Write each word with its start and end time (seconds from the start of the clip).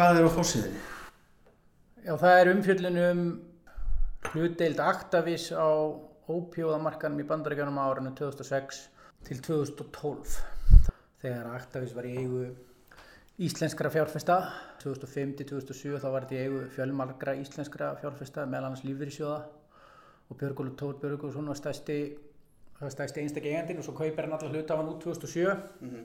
hvað 0.00 0.16
er 0.16 0.24
á 0.24 0.32
fórsíðinni? 0.32 0.78
Já, 2.06 2.14
það 2.16 2.38
er 2.40 2.50
umfjöllun 2.54 2.98
um 3.04 3.18
hlutdeild 4.30 4.78
Actavis 4.80 5.50
á 5.52 5.68
ópjóðamarkanum 6.30 7.20
í 7.20 7.26
bandaríkjanum 7.28 7.76
á 7.76 7.84
árinu 7.90 8.12
2006 8.16 8.78
til 9.28 9.40
2012 9.44 10.38
þegar 11.20 11.50
Actavis 11.52 11.92
var 11.92 12.08
í 12.08 12.14
eigu 12.22 12.46
íslenskra 13.44 13.90
fjárfesta 13.92 14.38
2005-2007 14.80 16.00
þá 16.00 16.08
var 16.14 16.24
þetta 16.24 16.38
í 16.38 16.40
eigu 16.46 16.62
fjölmargra 16.78 17.36
íslenskra 17.42 17.90
fjárfesta 18.00 18.46
meðal 18.48 18.70
annars 18.70 18.86
lífyrísjóða 18.88 19.42
og 20.30 20.40
Björgólu 20.40 20.72
Tór 20.80 20.96
Björgólfsson 21.02 21.52
var 21.52 21.60
stæsti, 21.60 21.98
stæsti 22.88 23.20
einstaklega 23.26 23.58
eigandinn 23.58 23.82
og 23.84 23.88
svo 23.90 23.96
kaupir 24.00 24.24
hann 24.24 24.38
allar 24.38 24.54
hluta 24.56 24.72
af 24.78 24.80
hann 24.80 24.92
út 24.94 25.04
2007 25.04 25.52
Mhm. 25.84 26.04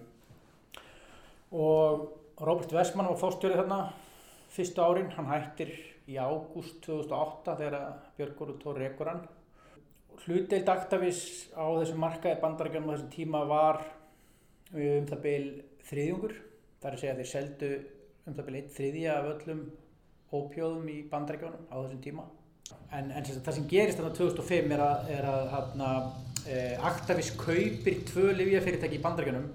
og 1.55 2.21
Robert 2.43 2.73
Westman 2.75 3.07
var 3.07 3.19
fórstjórið 3.19 3.61
þarna 3.61 3.79
fyrstu 4.51 4.83
árin, 4.83 5.11
hann 5.15 5.29
hættir 5.29 5.69
í 6.11 6.17
ágúst 6.19 6.81
2008 6.83 7.55
þegar 7.61 7.77
Björgólu 8.17 8.57
Tór 8.59 8.79
rekur 8.81 9.07
hann. 9.07 9.21
Hlutdeild 10.25 10.67
Actavis 10.71 11.21
á 11.55 11.63
þessum 11.79 12.03
markaði 12.03 12.41
bandarækjum 12.43 12.87
á 12.87 12.91
þessum 12.91 13.13
tíma 13.13 13.45
var 13.47 13.81
um 14.73 15.07
það 15.07 15.23
byl 15.23 15.47
þriðjungur. 15.87 16.37
Það 16.81 16.89
er 16.89 16.97
að 16.97 17.03
segja 17.03 17.15
að 17.15 17.21
þeir 17.21 17.31
seldu 17.31 17.71
um 18.25 18.35
það 18.35 18.47
byl 18.49 18.59
eitt 18.59 18.75
þriðja 18.75 19.15
af 19.15 19.31
öllum 19.31 19.65
ópjóðum 20.35 20.87
í 20.91 21.01
bandarækjunum 21.11 21.67
á 21.71 21.75
þessum 21.77 22.03
tíma. 22.03 22.29
En, 22.91 23.11
en 23.15 23.27
það 23.31 23.53
sem 23.61 23.67
gerist 23.71 24.01
þarna 24.01 24.15
2005 24.17 24.73
er 24.75 24.83
að, 24.83 25.11
er 25.15 25.27
að 25.29 25.51
hana, 25.53 25.91
e, 26.43 26.63
Actavis 26.91 27.31
kaupir 27.39 28.01
tvö 28.09 28.33
livjafyrirtæki 28.35 28.99
í 28.99 29.05
bandarækjunum 29.05 29.53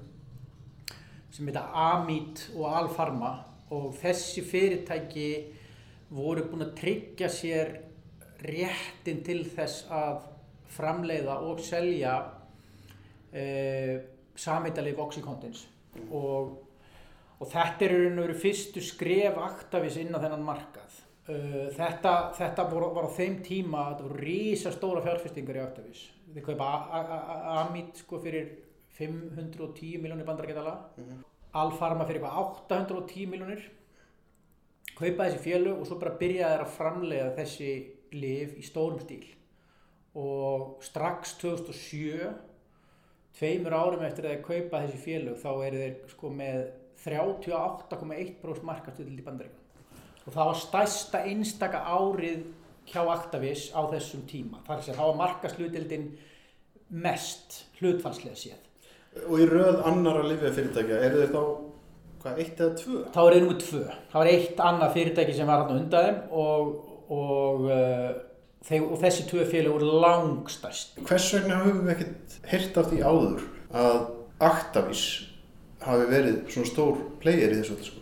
sem 1.31 1.47
heita 1.47 1.69
Amit 1.75 2.49
og 2.57 2.67
Alpharma 2.71 3.33
og 3.71 3.95
þessi 4.01 4.43
fyrirtæki 4.47 5.31
voru 6.11 6.47
búin 6.51 6.67
að 6.67 6.75
tryggja 6.81 7.29
sér 7.31 7.77
réttin 8.43 9.21
til 9.27 9.45
þess 9.47 9.85
að 9.95 10.25
framleiða 10.71 11.37
og 11.47 11.61
selja 11.63 12.15
uh, 13.35 13.95
samheitalið 14.39 15.03
Oxycontins 15.05 15.67
og, 16.09 16.57
og 17.39 17.51
þetta 17.51 17.87
er 17.87 17.95
raun 17.95 18.19
og 18.19 18.27
veru 18.27 18.39
fyrstu 18.41 18.83
skref 18.85 19.39
Actavis 19.45 19.99
inn 20.01 20.15
á 20.15 20.23
þennan 20.23 20.47
markað. 20.47 20.97
Uh, 21.31 21.69
þetta, 21.77 22.15
þetta 22.39 22.67
voru, 22.73 22.91
var 22.97 23.07
á 23.07 23.17
þeim 23.19 23.39
tíma 23.47 23.91
þetta 23.93 24.09
voru 24.09 24.25
rísa 24.25 24.75
stóra 24.75 25.05
fjárfestingar 25.05 25.61
í 25.61 25.63
Actavis. 25.63 26.09
Þið 26.31 26.47
kaupa 26.47 26.73
Amit 27.61 28.03
sko 28.03 28.19
fyrir 28.23 28.51
510 28.99 29.99
miljónir 30.03 30.27
bandarækjadala 30.29 30.75
Mhm. 30.97 31.25
Alfarma 31.55 32.05
fyrir 32.07 32.21
eitthvað 32.21 32.39
810 32.71 33.27
miljónir 33.27 33.63
kaupa 34.97 35.25
þessi 35.25 35.39
fjölu 35.45 35.81
og 35.81 35.87
svo 35.87 35.99
bara 35.99 36.19
byrja 36.19 36.49
þeir 36.53 36.65
að 36.65 36.75
framlega 36.77 37.37
þessi 37.37 37.71
lif 38.13 38.55
í 38.59 38.63
stórum 38.63 39.01
stíl. 39.01 39.25
Og 40.15 40.79
strax 40.83 41.35
2007 41.41 42.35
tveimur 43.39 43.73
árum 43.73 44.03
eftir 44.03 44.25
að 44.27 44.35
þeir 44.37 44.45
kaupa 44.45 44.83
þessi 44.85 45.03
fjölu 45.05 45.35
þá 45.39 45.51
eru 45.67 45.83
þeir 45.85 45.97
sko 46.11 46.31
með 46.31 46.71
38,1% 47.01 48.65
markastöðl 48.69 49.19
í 49.19 49.25
bandaríkjum 49.25 50.27
og 50.27 50.35
það 50.35 50.49
var 50.51 50.59
stærsta 50.61 51.23
einstaka 51.25 51.79
árið 51.89 52.43
hjá 52.91 53.01
Actavis 53.09 53.71
á 53.73 53.81
þessum 53.89 54.27
tíma. 54.29 54.61
Þar 54.67 54.83
sem 54.85 54.95
þá 54.95 55.05
var 55.07 55.17
markastlutildin 55.23 56.11
mest 56.91 57.65
hlutfallslega 57.81 58.37
séð 58.37 58.67
Og 59.27 59.43
í 59.43 59.47
röð 59.51 59.81
annara 59.91 60.23
lifið 60.29 60.57
fyrirtækja, 60.59 60.99
eru 61.09 61.23
þeir 61.23 61.33
þá, 61.35 61.41
hvað, 62.23 62.41
eitt 62.45 62.61
eða 62.61 62.75
tvö? 62.79 62.99
þá 63.11 63.21
er 63.21 63.35
það 63.35 63.41
nummið 63.43 63.63
tvö 63.65 63.81
það 63.91 64.19
var 64.21 64.31
eitt 64.31 64.61
annað 64.67 64.93
fyrirtæki 64.97 65.35
sem 65.35 65.51
var 65.51 65.65
hann 65.65 65.81
undan 65.81 66.07
þeim 66.07 66.21
og, 66.43 66.69
og, 67.17 67.65
uh, 67.67 68.11
þeir, 68.69 68.85
og 68.87 69.01
þessi 69.03 69.27
tvö 69.33 69.47
félag 69.51 69.75
voru 69.75 69.97
langstæst 70.05 71.01
Hvers 71.09 71.27
vegna 71.35 71.59
höfum 71.65 71.83
við 71.89 71.95
ekkert 71.97 72.39
heyrt 72.53 72.81
af 72.83 72.93
því 72.93 73.01
áður 73.03 73.49
að 73.83 73.99
Actavis 74.51 75.05
hafi 75.85 76.07
verið 76.13 76.39
svona 76.53 76.71
stór 76.71 77.03
player 77.21 77.51
í 77.51 77.59
þessu 77.59 77.77
öllu 77.77 77.89
sko? 77.91 78.01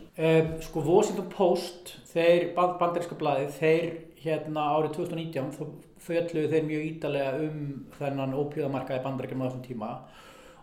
sko 0.67 0.83
Washington 0.83 1.33
Post 1.33 1.97
þeir 2.11 2.51
band, 2.57 2.77
bandaríska 2.81 3.17
blaðið 3.19 3.53
þeir 3.59 3.91
hérna 4.19 4.65
árið 4.75 4.97
2019 4.99 5.53
þá 5.55 5.63
fölluðu 6.03 6.49
þeir 6.53 6.65
mjög 6.67 6.87
ítalega 6.89 7.45
um 7.47 7.61
þennan 7.99 8.35
ópíðamarkaði 8.39 9.05
bandaríkjum 9.05 9.45
á 9.45 9.47
þessum 9.47 9.67
tíma 9.67 9.93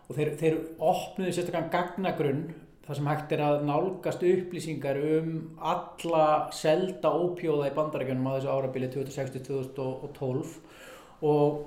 og 0.06 0.18
þeir, 0.18 0.32
þeir 0.40 0.56
opnuðu 0.78 1.34
sérstaklega 1.34 1.72
gagnagrunn 1.74 2.46
þar 2.86 3.00
sem 3.00 3.08
hægt 3.10 3.32
er 3.34 3.42
að 3.42 3.64
nálgast 3.66 4.26
upplýsingar 4.30 5.00
um 5.18 5.30
alla 5.74 6.26
selda 6.54 7.10
ópjóða 7.18 7.72
í 7.72 7.76
bandaríkjunum 7.78 8.28
á 8.30 8.36
þessu 8.36 8.52
árabili 8.54 8.90
2006-2012 8.94 10.60
og 11.26 11.64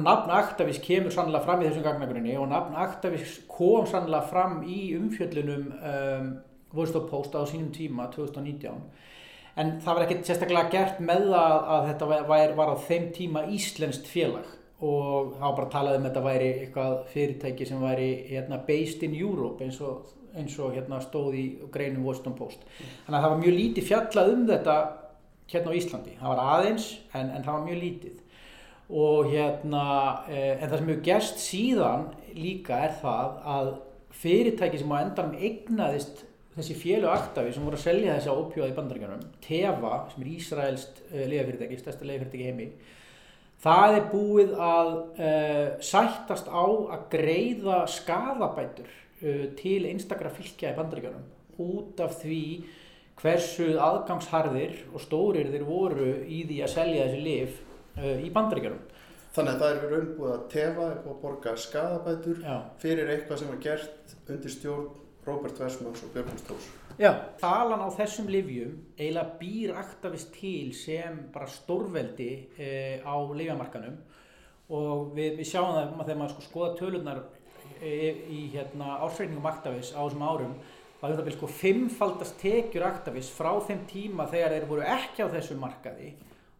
nafn 0.00 0.32
Actavis 0.32 0.80
kemur 0.82 1.12
sannlega 1.12 1.44
fram 1.44 1.60
í 1.60 1.68
þessum 1.68 1.84
gagnagrunni 1.84 2.38
og 2.40 2.48
nafn 2.48 2.78
Actavis 2.80 3.42
kom 3.50 3.84
sannlega 3.88 4.30
fram 4.30 4.62
í 4.64 4.94
umfjöllunum 4.96 5.68
um, 5.76 6.30
Post 6.70 7.34
á 7.34 7.42
sínum 7.50 7.72
tíma 7.74 8.06
2019 8.14 8.80
en 9.58 9.72
það 9.82 9.96
var 9.96 10.04
ekkert 10.04 10.28
sérstaklega 10.28 10.70
gert 10.72 11.00
með 11.02 11.26
það 11.32 11.54
að 11.74 11.86
þetta 11.88 12.08
var, 12.12 12.52
var 12.56 12.70
á 12.72 12.76
þeim 12.86 13.08
tíma 13.16 13.42
íslenskt 13.50 14.06
félag 14.08 14.46
og 14.80 15.34
það 15.34 15.44
var 15.44 15.58
bara 15.58 15.72
talað 15.74 15.98
um 15.98 16.06
að 16.06 16.08
þetta 16.08 16.22
væri 16.24 16.48
eitthvað 16.62 16.94
fyrirtæki 17.12 17.68
sem 17.68 17.82
væri 17.84 18.08
hérna, 18.30 18.60
based 18.66 19.04
in 19.04 19.16
Europe 19.18 19.64
eins 19.64 19.80
og, 19.84 20.14
eins 20.32 20.56
og 20.62 20.72
hérna, 20.76 21.02
stóð 21.04 21.36
í 21.36 21.44
greinum 21.72 22.06
Washington 22.08 22.38
Post. 22.38 22.64
Þannig 22.78 23.18
að 23.18 23.26
það 23.26 23.34
var 23.34 23.42
mjög 23.44 23.58
lítið 23.58 23.88
fjallað 23.90 24.32
um 24.32 24.48
þetta 24.48 24.78
hérna 25.50 25.74
á 25.74 25.78
Íslandi, 25.80 26.16
það 26.20 26.32
var 26.32 26.42
aðeins 26.54 26.88
en, 27.12 27.28
en 27.28 27.44
það 27.44 27.52
var 27.52 27.68
mjög 27.68 27.80
lítið. 27.84 28.18
Og 28.90 29.30
hérna 29.30 29.84
eh, 30.30 30.56
en 30.56 30.66
það 30.66 30.76
sem 30.78 30.90
hefur 30.90 31.04
gerst 31.06 31.44
síðan 31.44 32.08
líka 32.34 32.80
er 32.88 32.96
það 33.02 33.38
að 33.54 33.70
fyrirtæki 34.20 34.80
sem 34.80 34.94
á 34.94 35.02
endanum 35.02 35.36
eignaðist 35.38 36.24
þessi 36.56 36.76
fjölu 36.78 37.10
aktafi 37.10 37.52
sem 37.54 37.66
voru 37.66 37.78
að 37.78 37.84
selja 37.84 38.16
þessi 38.16 38.32
ópjóða 38.32 38.70
í 38.72 38.76
bandaríkjanum 38.76 39.20
Teva, 39.44 39.92
sem 40.10 40.24
er 40.24 40.32
Ísraelst 40.34 41.04
uh, 41.10 41.20
liðafyrirtæki, 41.30 41.78
stærsta 41.78 42.08
liðafyrirtæki 42.08 42.42
í 42.42 42.48
heimi 42.48 42.66
það 43.60 43.96
er 43.96 44.06
búið 44.12 44.52
að 44.56 44.90
uh, 44.96 45.66
sættast 45.84 46.48
á 46.48 46.64
að 46.64 47.06
greiða 47.12 47.80
skadabætur 47.90 48.90
uh, 48.90 49.46
til 49.58 49.82
einstakra 49.90 50.32
fylgja 50.34 50.72
í 50.72 50.78
bandaríkjanum 50.78 51.26
út 51.60 52.00
af 52.00 52.16
því 52.22 52.44
hversu 53.20 53.74
aðgangsharðir 53.76 54.86
og 54.94 55.02
stórir 55.04 55.50
þeir 55.52 55.66
voru 55.68 56.14
í 56.24 56.44
því 56.48 56.62
að 56.64 56.72
selja 56.72 57.08
þessi 57.08 57.26
lif 57.26 57.60
uh, 58.00 58.16
í 58.16 58.32
bandaríkjanum 58.32 58.86
Þannig 59.30 59.52
að 59.52 59.60
það 59.60 59.72
er 59.72 59.92
raun 59.92 60.08
búið 60.16 60.32
að 60.34 60.46
tefa 60.50 60.86
er 60.90 60.96
að 61.06 61.18
borga 61.20 61.52
skadabætur 61.62 62.40
Já. 62.42 62.54
fyrir 62.82 63.12
eitthvað 63.12 63.38
sem 63.38 63.52
var 63.52 63.60
gert 63.62 64.14
undir 64.26 64.54
stjórn 64.56 64.88
Robert 65.30 65.60
Westmans 65.62 66.02
og 66.04 66.14
Björgvins 66.14 66.44
Tórs. 66.46 66.68
Já, 67.00 67.14
talan 67.40 67.80
á 67.80 67.88
þessum 67.96 68.28
livjum 68.28 68.74
eiginlega 68.98 69.38
býr 69.40 69.76
aktavist 69.80 70.32
til 70.36 70.74
sem 70.76 71.22
bara 71.32 71.48
stórveldi 71.48 72.30
e, 72.58 72.70
á 73.00 73.14
livjamarkanum 73.16 73.96
og 74.76 75.14
við, 75.16 75.38
við 75.38 75.48
sjáum 75.48 75.72
það 75.76 75.94
þegar 76.02 76.18
maður 76.20 76.34
sko 76.34 76.46
skoða 76.48 76.74
tölunar 76.80 77.22
e, 77.80 77.94
í 78.28 78.42
hérna, 78.52 78.98
ársreikningum 79.06 79.48
aktavis 79.48 79.94
á 79.96 80.02
þessum 80.02 80.26
árum 80.26 80.58
þá 81.00 81.06
er 81.08 81.14
það 81.22 81.30
sko 81.38 81.52
fimmfaldast 81.60 82.36
tekjur 82.42 82.84
aktavis 82.90 83.30
frá 83.32 83.54
þeim 83.64 83.86
tíma 83.88 84.28
þegar 84.28 84.58
þeir 84.58 84.68
voru 84.68 84.84
ekki 84.98 85.24
á 85.24 85.32
þessum 85.32 85.62
markaði 85.64 86.10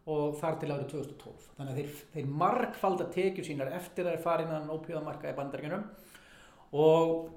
og 0.09 0.39
þar 0.39 0.57
til 0.57 0.71
árið 0.71 0.87
2012 0.95 1.51
þannig 1.57 1.71
að 1.71 1.77
þeir, 1.77 1.99
þeir 2.15 2.31
margfalda 2.41 3.07
tekjur 3.13 3.45
sínar 3.45 3.75
eftir 3.77 4.07
að 4.07 4.15
þeir 4.15 4.23
fara 4.23 4.45
innan 4.47 4.71
ópjóðamarkaði 4.73 5.37
bandaríkjunum. 5.37 5.85
Og 6.81 7.29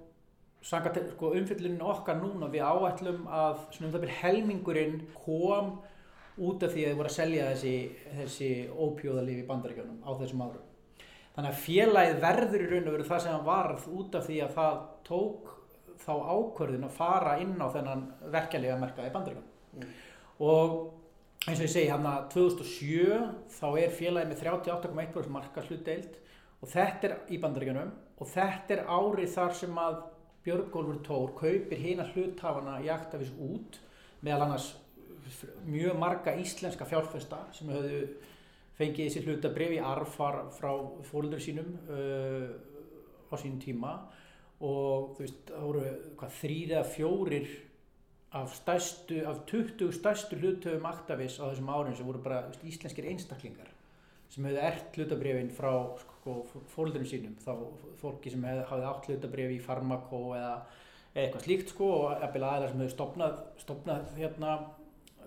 sko, 0.65 1.33
umfyllunin 1.37 1.83
okkar 1.85 2.21
núna 2.21 2.49
við 2.53 2.65
áætlum 2.65 3.27
að 3.29 3.59
svona 3.75 3.89
um 3.89 3.95
það 3.95 4.05
byrja 4.07 4.21
helmingurinn 4.23 5.03
kom 5.19 5.75
út 6.35 6.65
af 6.67 6.73
því 6.73 6.85
að 6.85 6.91
þið 6.91 7.01
voru 7.01 7.11
að 7.11 7.17
selja 7.17 7.51
þessi, 7.53 7.75
þessi 8.21 8.49
ópjóðalíf 8.73 9.43
í 9.43 9.49
bandaríkjunum 9.51 10.01
á 10.03 10.11
þessum 10.23 10.47
árum. 10.47 10.71
Þannig 11.35 11.51
að 11.51 11.61
félagið 11.65 12.21
verður 12.23 12.65
í 12.65 12.71
raun 12.71 12.89
og 12.89 12.97
veru 12.97 13.07
það 13.09 13.23
sem 13.23 13.35
hann 13.35 13.47
varð 13.47 13.87
út 13.91 14.19
af 14.19 14.27
því 14.27 14.41
að 14.43 14.57
það 14.57 14.83
tók 15.07 15.53
þá 16.05 16.13
ákvörðin 16.35 16.89
að 16.89 16.99
fara 16.99 17.37
inn 17.43 17.55
á 17.59 17.67
þennan 17.75 18.05
verkeflega 18.35 18.81
merkaði 18.81 19.11
í 19.11 19.15
bandaríkjunum. 19.15 19.95
Og 20.45 20.77
eins 21.45 21.59
og 21.59 21.67
ég 21.67 21.73
segi 21.75 21.91
hann 21.93 22.09
að 22.09 22.29
2007 22.35 23.19
þá 23.59 23.67
er 23.83 23.95
félagið 23.95 24.31
með 24.31 24.45
38,1% 24.47 25.35
markaslutdeild 25.35 26.19
og 26.65 26.71
þetta 26.73 27.09
er 27.11 27.17
í 27.29 27.41
bandaríkjunum 27.43 27.95
og 28.15 28.31
þetta 28.31 28.77
er 28.77 28.85
árið 28.89 29.33
þar 29.35 29.57
sem 29.59 29.81
að 29.85 29.99
Björgólfur 30.45 31.01
Tór 31.07 31.35
kaupir 31.39 31.81
hina 31.81 32.07
hluthafana 32.13 32.79
í 32.85 32.91
Aktavís 32.93 33.33
út 33.41 33.79
meðal 34.25 34.47
annars 34.47 34.73
mjög 35.65 35.97
marga 35.99 36.35
íslenska 36.37 36.87
fjárfesta 36.89 37.47
sem 37.57 37.71
höfðu 37.73 38.01
fengið 38.79 39.07
þessi 39.07 39.23
hlutabrif 39.25 39.77
í 39.77 39.81
arfar 39.81 40.43
frá 40.57 40.71
fólundur 41.09 41.43
sínum 41.43 41.71
uh, 41.89 42.51
á 43.31 43.35
sínum 43.41 43.61
tíma. 43.63 43.95
Og 44.65 45.15
þú 45.17 45.25
veist, 45.25 45.41
það 45.51 45.65
voru 45.69 45.85
hvað, 46.19 46.37
þrýr 46.41 46.75
eða 46.75 46.85
fjórir 46.93 47.49
af, 48.35 48.55
stærstu, 48.59 49.21
af 49.29 49.41
20 49.51 49.95
stærstu 49.95 50.39
hlutöfum 50.41 50.87
Actavis 50.89 51.39
á 51.43 51.49
þessum 51.49 51.73
árin 51.75 51.97
sem 51.97 52.09
voru 52.09 52.23
bara 52.25 52.45
veist, 52.49 52.65
íslenskir 52.67 53.09
einstaklingar 53.11 53.74
sem 54.35 54.47
hefði 54.49 54.63
ert 54.67 54.97
hlutabrefin 54.99 55.51
frá 55.55 55.71
sko, 56.01 56.41
fólðurum 56.75 57.07
sínum 57.07 57.37
þá 57.43 57.53
fólki 58.01 58.33
sem 58.33 58.47
hef, 58.49 58.65
hafði 58.71 58.89
átt 58.91 59.09
hlutabref 59.11 59.55
í 59.55 59.61
Farmako 59.63 60.23
eða 60.35 60.55
eitthvað 61.15 61.45
slíkt 61.47 61.71
sko 61.71 61.91
og 62.01 62.25
eppil 62.27 62.43
aðeins 62.43 62.73
sem 62.73 62.83
hefur 62.83 62.95
stopnað, 62.97 63.37
stopnað 63.63 64.09
hérna, 64.19 64.57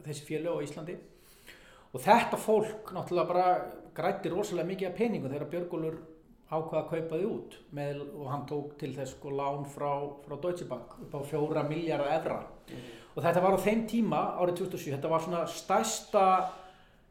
þessi 0.03 0.27
fjölu 0.27 0.57
á 0.59 0.63
Íslandi 0.65 0.97
og 1.93 2.03
þetta 2.03 2.39
fólk 2.41 2.91
náttúrulega 2.95 3.31
bara 3.31 3.47
grætti 3.97 4.31
rosalega 4.33 4.67
mikið 4.73 4.89
af 4.89 4.99
peningum 4.99 5.31
þegar 5.31 5.51
Björgólfur 5.53 5.97
ákvaða 6.47 6.81
að 6.81 6.91
kaupa 6.91 7.17
því 7.17 7.27
út 7.27 7.57
með, 7.75 8.03
og 8.15 8.27
hann 8.31 8.45
tók 8.47 8.75
til 8.79 8.93
þess 8.95 9.15
sko 9.17 9.33
lán 9.35 9.65
frá, 9.67 9.89
frá 10.23 10.35
Deutsche 10.43 10.67
Bank 10.67 10.95
upp 11.03 11.15
á 11.15 11.21
fjóra 11.27 11.63
miljardar 11.67 12.13
evra 12.15 12.37
mm. 12.43 12.85
og 13.15 13.25
þetta 13.25 13.43
var 13.43 13.57
á 13.59 13.65
þeim 13.65 13.83
tíma 13.89 14.21
árið 14.39 14.61
2007, 14.61 14.93
þetta 14.95 15.11
var 15.11 15.25
svona 15.25 15.41
stærsta 15.51 16.23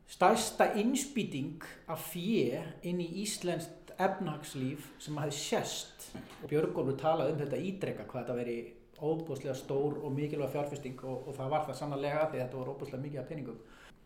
stærsta 0.07 0.71
innspýting 0.79 1.65
af 1.91 2.03
fjö 2.13 2.63
inn 2.87 3.01
í 3.03 3.09
Íslenskt 3.25 3.95
efnahagslíf 3.99 4.91
sem 5.03 5.17
hafi 5.17 5.35
sérst 5.35 6.11
og 6.43 6.51
Björgólfur 6.51 6.99
talaði 7.01 7.35
um 7.35 7.41
þetta 7.41 7.63
ídrega 7.71 8.07
hvað 8.07 8.23
þetta 8.23 8.37
veri 8.37 8.59
óbúslega 8.97 9.57
stór 9.57 9.99
og 10.05 10.15
mikilvæg 10.17 10.53
fjárfesting 10.53 11.03
og, 11.05 11.29
og 11.29 11.37
það 11.37 11.51
var 11.53 11.67
það 11.67 11.79
sannlega 11.81 12.29
því 12.31 12.41
þetta 12.43 12.61
voru 12.61 12.77
óbúslega 12.77 13.03
mikið 13.03 13.21
af 13.21 13.29
peningum. 13.29 13.59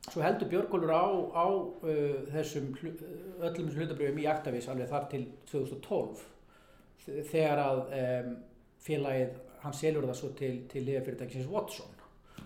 Svo 0.09 0.25
heldur 0.25 0.49
Björgólfur 0.51 0.95
á, 0.97 1.07
á 1.37 1.47
uh, 1.47 2.17
þessum 2.33 2.73
hlu, 2.81 2.95
öllum 3.51 3.71
hlutabrjöfum 3.75 4.23
í 4.23 4.29
Actavis 4.31 4.69
alveg 4.73 4.91
þar 4.91 5.09
til 5.13 5.27
2012 5.51 6.27
þegar 7.31 7.63
að 7.67 7.83
um, 8.01 8.35
félagið 8.81 9.39
hann 9.61 9.77
selur 9.77 10.07
það 10.09 10.21
svo 10.23 10.31
til, 10.39 10.55
til 10.71 10.87
liðafyrirtækisins 10.89 11.51
Watson 11.51 12.00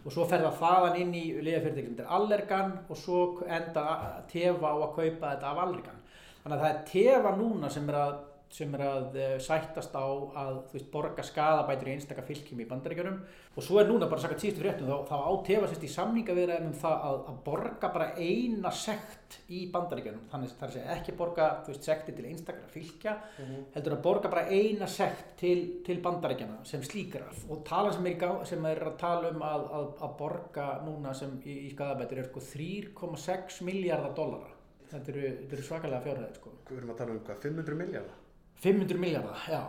og 0.05 0.13
svo 0.13 0.27
fer 0.29 0.45
það 0.45 0.59
þaðan 0.61 0.99
inn 1.01 1.15
í 1.17 1.25
liðafyrirtækisins 1.41 1.99
til 2.01 2.09
Allergan 2.19 2.75
og 2.89 2.99
svo 3.01 3.21
enda 3.49 3.85
tefa 4.31 4.73
á 4.73 4.77
að 4.77 4.95
kaupa 4.99 5.31
þetta 5.31 5.51
af 5.51 5.61
Allergan. 5.65 6.03
Þannig 6.43 6.57
að 6.57 6.65
það 6.65 6.71
er 6.71 6.83
tefa 6.91 7.37
núna 7.39 7.71
sem 7.73 7.89
er 7.89 8.01
að 8.03 8.15
sem 8.55 8.75
er 8.77 8.83
að 8.87 9.17
uh, 9.19 9.33
sættast 9.43 9.97
á 9.99 10.07
að 10.07 10.59
veist, 10.71 10.87
borga 10.93 11.25
skadabætur 11.27 11.91
í 11.91 11.95
einstakar 11.97 12.27
fylgjum 12.29 12.63
í 12.63 12.69
bandaríkjörnum 12.71 13.19
og 13.55 13.67
svo 13.67 13.81
er 13.81 13.89
núna 13.91 14.07
bara 14.11 14.23
sagt 14.23 14.43
síðustu 14.43 14.63
fréttum 14.63 14.91
þá, 14.91 15.11
þá 15.11 15.17
átefa 15.33 15.71
sérst 15.71 15.87
í 15.89 15.91
samningavirðum 15.91 16.69
um 16.71 16.77
það 16.79 17.07
að, 17.09 17.19
að 17.33 17.41
borga 17.49 17.91
bara 17.97 18.09
eina 18.15 18.73
sekt 18.79 19.39
í 19.51 19.65
bandaríkjörnum 19.75 20.31
þannig 20.31 20.55
að 20.55 20.63
það 20.63 20.79
er 20.85 20.95
ekki 20.95 21.17
borga 21.19 21.51
veist, 21.67 21.89
sekti 21.89 22.15
til 22.15 22.29
einstakar 22.31 22.71
fylgja 22.71 23.17
mm 23.19 23.45
-hmm. 23.45 23.69
heldur 23.75 23.99
að 23.99 24.05
borga 24.09 24.33
bara 24.37 24.49
eina 24.49 24.87
sekt 24.87 25.37
til, 25.43 25.83
til 25.87 26.01
bandaríkjana 26.03 26.63
sem 26.65 26.83
slíkra 26.83 27.27
og 27.49 27.65
tala 27.67 27.93
sem 27.93 28.07
er, 28.07 28.19
gá, 28.19 28.45
sem 28.45 28.65
er 28.65 28.87
að 28.87 28.99
tala 28.99 29.31
um 29.35 29.43
að, 29.43 29.71
að, 29.79 29.89
að 30.01 30.19
borga 30.19 30.69
núna 30.87 31.15
sem 31.15 31.41
í, 31.45 31.67
í 31.67 31.71
skadabætur 31.75 32.23
er 32.23 32.31
sko 32.31 32.41
3,6 32.41 33.63
miljardar 33.67 34.15
dollara 34.15 34.55
þetta 34.91 35.13
eru, 35.13 35.25
eru 35.51 35.65
svakalega 35.65 36.05
fjárhæðir 36.05 36.37
sko. 36.39 36.53
Við 36.69 36.79
erum 36.79 36.93
að 36.95 37.01
tala 37.01 37.15
um 37.15 37.25
hvað, 37.27 37.41
500 37.49 37.81
miljardar? 37.81 38.24
500 38.63 39.01
miljardar, 39.01 39.39
já. 39.49 39.63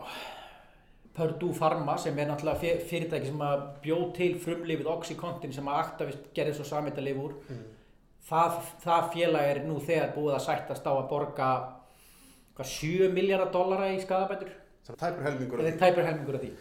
Purdue 1.16 1.56
Pharma 1.56 1.96
sem 1.98 2.18
er 2.20 2.28
náttúrulega 2.28 2.82
fyrirtæki 2.90 3.30
sem 3.30 3.44
að 3.46 3.62
bjóð 3.86 4.06
til 4.18 4.34
frumlifið 4.44 4.90
Oxycontin 4.92 5.54
sem 5.56 5.70
að 5.72 5.80
Actavis 5.80 6.18
gerði 6.36 6.58
svo 6.58 6.66
samittalif 6.68 7.22
úr. 7.24 7.38
Mm. 7.48 7.64
Það, 8.26 8.58
það 8.84 9.08
félag 9.14 9.50
er 9.54 9.62
nú 9.64 9.78
þegar 9.80 10.12
búið 10.16 10.36
að 10.36 10.46
sættast 10.48 10.90
á 10.90 10.92
að 10.92 11.08
borga 11.12 11.50
hvað, 12.58 12.72
7 12.74 13.10
miljardar 13.16 13.54
dollara 13.54 13.92
í 13.94 14.02
skadabætur. 14.04 14.52
Það 14.86 14.96
er 14.96 15.02
tæpur 15.04 15.28
helmingur 15.30 15.62
af 15.62 15.66
því. 15.66 15.72
Það 15.72 15.74
er 15.74 15.82
tæpur 15.84 16.10
helmingur 16.10 16.38
af 16.38 16.44
því. 16.44 16.52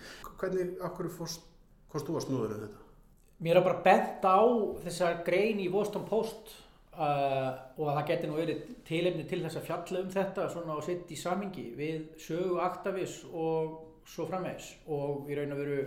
Hvernig, 0.40 0.72
okkur 0.88 1.10
fórst, 1.18 1.48
fórst 1.92 2.08
þú 2.10 2.18
að 2.18 2.26
snúður 2.28 2.54
um 2.54 2.64
þetta? 2.64 2.84
Mér 3.44 3.58
er 3.58 3.66
bara 3.66 3.82
bent 3.84 4.22
á 4.22 4.40
þessar 4.84 5.18
grein 5.26 5.58
í 5.60 5.70
Boston 5.72 6.06
Post 6.06 6.54
Uh, 6.94 7.48
og 7.74 7.88
að 7.90 7.96
það 7.96 8.04
geti 8.06 8.28
nú 8.30 8.34
verið 8.38 8.58
tilefni 8.86 9.24
til 9.26 9.40
þess 9.42 9.58
að 9.58 9.64
fjalla 9.66 10.02
um 10.04 10.10
þetta 10.14 10.44
svona 10.52 10.76
og 10.78 10.84
setja 10.86 11.10
í 11.10 11.16
samingi 11.18 11.64
við 11.74 12.04
sögu 12.22 12.60
Actavis 12.62 13.16
og 13.32 13.80
svo 14.06 14.26
framvegs 14.28 14.68
og 14.94 15.24
við 15.26 15.40
raun 15.40 15.56
að 15.56 15.62
veru 15.64 15.78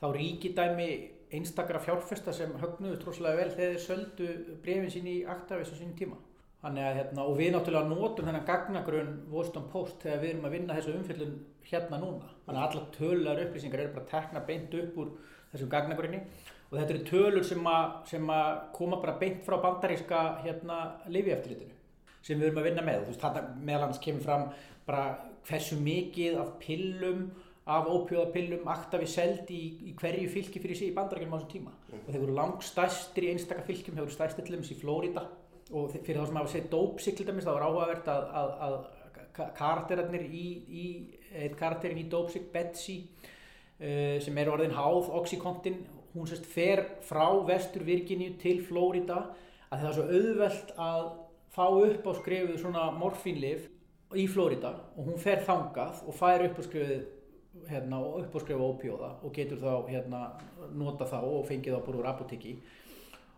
þá 0.00 0.06
ríkidæmi 0.16 0.88
einstakara 1.36 1.82
fjárfesta 1.84 2.34
sem 2.34 2.54
högnuðu 2.58 2.98
trúslega 3.02 3.38
vel 3.38 3.52
þegar 3.52 3.76
þeir 3.76 3.84
söldu 3.84 4.56
brefin 4.64 4.90
sín 4.96 5.06
í 5.12 5.16
Actavis 5.36 5.70
á 5.70 5.78
sínum 5.78 5.94
tíma. 5.98 6.18
Að, 6.66 6.80
hérna, 6.82 7.22
og 7.22 7.38
við 7.38 7.52
náttúrulega 7.54 7.92
notum 7.92 8.26
þennan 8.26 8.46
gagnagrun 8.48 9.14
Boston 9.30 9.68
Post 9.70 10.02
þegar 10.02 10.22
við 10.24 10.32
erum 10.32 10.48
að 10.48 10.56
vinna 10.56 10.80
þessu 10.80 10.96
umfyllun 10.98 11.36
hérna 11.70 12.00
núna. 12.02 12.30
Þannig 12.46 12.62
að 12.62 12.66
alla 12.66 12.86
tölulegar 12.96 13.42
upplýsingar 13.44 13.84
eru 13.84 13.94
bara 13.94 14.10
tekna 14.10 14.42
beint 14.48 14.74
upp 14.80 14.98
úr 14.98 15.12
þessum 15.52 15.70
gagnagrunni 15.70 16.24
og 16.66 16.76
þetta 16.78 16.94
eru 16.94 17.06
tölur 17.06 17.46
sem 17.46 17.70
að, 17.70 17.96
sem 18.10 18.30
að 18.32 18.52
koma 18.76 19.00
bara 19.02 19.16
beint 19.20 19.42
frá 19.46 19.58
bandaríska 19.62 20.22
hérna 20.44 20.78
lifieftilitinu 21.12 21.74
sem 22.26 22.40
við 22.40 22.48
erum 22.48 22.60
að 22.62 22.66
vinna 22.66 22.82
með. 22.82 23.02
Þú 23.04 23.12
veist 23.12 23.22
þetta 23.22 23.42
meðlans 23.68 24.00
kemur 24.02 24.24
fram 24.24 24.46
bara 24.86 25.04
hversu 25.46 25.78
mikið 25.78 26.40
af 26.42 26.56
pillum 26.62 27.28
af 27.66 27.88
ópjóðapillum 27.90 28.68
akta 28.70 28.98
við 29.02 29.10
seldi 29.10 29.56
í, 29.58 29.70
í 29.90 29.94
hverju 29.98 30.28
fylki 30.30 30.62
fyrir 30.62 30.78
sig 30.78 30.92
í 30.92 30.94
bandaríkjum 30.94 31.34
á 31.34 31.38
þessum 31.38 31.50
tíma. 31.50 31.72
Mm. 31.90 32.02
og 32.04 32.10
þeir 32.12 32.22
voru 32.22 32.36
langt 32.36 32.66
stærstir 32.66 33.26
í 33.26 33.32
einstakar 33.32 33.66
fylgjum, 33.66 33.96
þeir 33.96 34.04
voru 34.04 34.14
stærstir 34.14 34.46
til 34.46 34.54
dæmis 34.54 34.70
í 34.70 34.78
Flórida 34.78 35.24
og 35.74 35.96
fyrir 35.96 36.20
þá 36.20 36.28
sem 36.28 36.38
hafa 36.38 36.52
sett 36.52 36.68
dópsik 36.70 37.16
til 37.18 37.26
dæmis 37.26 37.46
þá 37.46 37.52
var 37.56 37.66
áhugavert 37.66 38.10
að, 38.12 38.28
að, 38.38 38.52
að 38.66 38.76
karakterarnir 39.58 40.28
í, 40.30 40.46
í 40.70 40.84
eitt 41.34 41.56
karakterin 41.58 41.98
í 42.04 42.06
dópsik, 42.10 42.46
Betsy 42.54 43.00
uh, 43.02 44.16
sem 44.22 44.38
er 44.38 44.52
orðin 44.52 44.76
háð 44.76 45.10
Oxycontin 45.18 45.82
hún 46.16 46.30
sérst 46.30 46.48
fer 46.48 46.84
frá 47.04 47.26
vestur 47.48 47.84
Virginíu 47.86 48.36
til 48.40 48.58
Flórida 48.64 49.22
að 49.70 49.80
það 49.82 49.88
er 49.88 49.96
svo 49.96 50.06
auðvelt 50.08 50.72
að 50.76 51.06
fá 51.56 51.66
upp 51.66 52.08
á 52.08 52.12
skrifuð 52.20 52.58
svona 52.60 52.86
morfínlif 52.96 53.68
í 54.16 54.26
Flórida 54.30 54.72
og 54.96 55.10
hún 55.10 55.20
fer 55.20 55.42
þangað 55.46 56.02
og 56.06 56.16
fær 56.16 56.44
upp 56.46 56.60
á 56.60 56.62
skrifuð 56.66 57.04
hérna, 57.70 58.00
upp 58.22 58.34
á 58.36 58.38
skrifuð 58.42 58.66
ópjóða 58.66 59.12
og 59.24 59.32
getur 59.34 59.62
þá 59.62 59.72
hérna, 59.90 60.24
nota 60.76 61.08
þá 61.08 61.18
og 61.22 61.46
fengið 61.48 61.76
þá 61.76 61.86
bara 61.86 62.02
úr 62.02 62.10
apotekki 62.12 62.56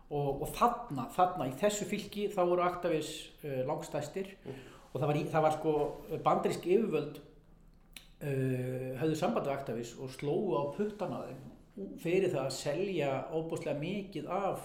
og, 0.09 0.43
og 0.43 0.49
þarna, 0.57 1.07
þarna 1.15 1.49
í 1.49 1.55
þessu 1.59 1.87
fylki 1.89 2.27
þá 2.33 2.41
voru 2.43 2.65
Actavis 2.65 3.13
uh, 3.43 3.61
langstæstir 3.69 4.33
mm. 4.43 4.61
og 4.91 4.99
það 4.99 5.07
var, 5.11 5.19
í, 5.19 5.25
það 5.33 5.45
var 5.47 5.57
sko 5.57 5.73
bandarísk 6.25 6.67
yfirvöld 6.69 7.21
uh, 7.21 8.89
höfðu 9.01 9.19
samband 9.19 9.49
við 9.49 9.55
Actavis 9.55 9.95
og 9.99 10.13
slóðu 10.15 10.59
á 10.59 10.63
puttana 10.75 11.23
þeim 11.29 11.48
fyrir 12.01 12.29
það 12.33 12.45
að 12.45 12.57
selja 12.57 13.11
óbúslega 13.35 13.79
mikið 13.79 14.25
af 14.33 14.59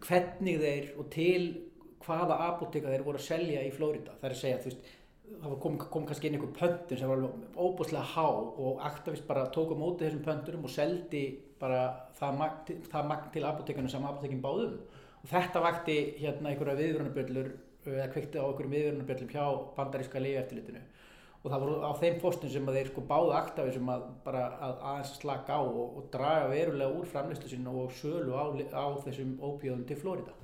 hvernig 0.06 0.56
þeir 0.60 0.88
og 0.98 1.10
til 1.12 1.42
hvaða 2.04 2.38
apoteka 2.48 2.92
þeir 2.92 3.04
voru 3.06 3.20
að 3.20 3.26
selja 3.28 3.62
í 3.66 3.70
Flórida. 3.74 4.16
Það 4.20 4.28
er 4.28 4.34
að 4.34 4.40
segja, 4.40 4.60
þú 4.60 4.70
veist, 4.70 4.90
það 5.30 5.56
kom, 5.64 5.78
kom 5.94 6.06
kannski 6.08 6.28
inn 6.28 6.38
einhver 6.38 6.54
pöntur 6.56 7.00
sem 7.00 7.10
var 7.10 7.24
óbúslega 7.54 8.04
há 8.14 8.26
og 8.26 8.84
Actavist 8.88 9.26
bara 9.28 9.48
tók 9.54 9.74
á 9.74 9.76
móti 9.78 10.06
þessum 10.06 10.24
pönturum 10.26 10.66
og 10.66 10.74
seldi 10.74 11.24
bara 11.60 11.82
það 12.18 12.38
magn, 12.40 12.84
það 12.90 13.10
magn 13.12 13.34
til 13.34 13.44
apotekanu 13.46 13.92
sem 13.92 14.06
apotekin 14.08 14.44
báðum. 14.44 14.78
Og 15.20 15.28
þetta 15.28 15.64
vakti 15.64 15.98
hérna 16.16 16.50
einhverja 16.50 16.78
viðvörunarbjöllur, 16.80 17.50
eða 17.90 18.08
kveikti 18.14 18.40
á 18.40 18.44
einhverjum 18.48 18.76
viðvörunarbjöllum 18.76 19.34
hjá 19.34 19.44
bandaríska 19.76 20.22
liði 20.22 20.40
eftirlitinu 20.40 20.86
og 21.40 21.49
það 21.49 21.62
voru 21.62 21.76
á 21.80 21.90
þeim 21.97 22.18
fóstum 22.20 22.52
sem 22.52 22.66
þeir 22.68 22.90
sko 22.90 23.04
báðu 23.09 23.32
aktafið 23.38 23.78
sem 23.78 23.92
að 23.94 24.02
bara 24.25 24.42
að 24.61 24.82
aðeins 24.90 25.12
slaka 25.16 25.56
á 25.56 25.62
og, 25.62 25.94
og 25.97 26.11
draga 26.12 26.50
verulega 26.52 26.99
úr 26.99 27.09
framlistu 27.09 27.49
sín 27.49 27.68
og 27.70 27.94
sölu 27.97 28.37
á, 28.37 28.44
á 28.76 28.85
þessum 29.06 29.38
óbíðum 29.40 29.87
til 29.88 29.97
Flórida. 30.00 30.35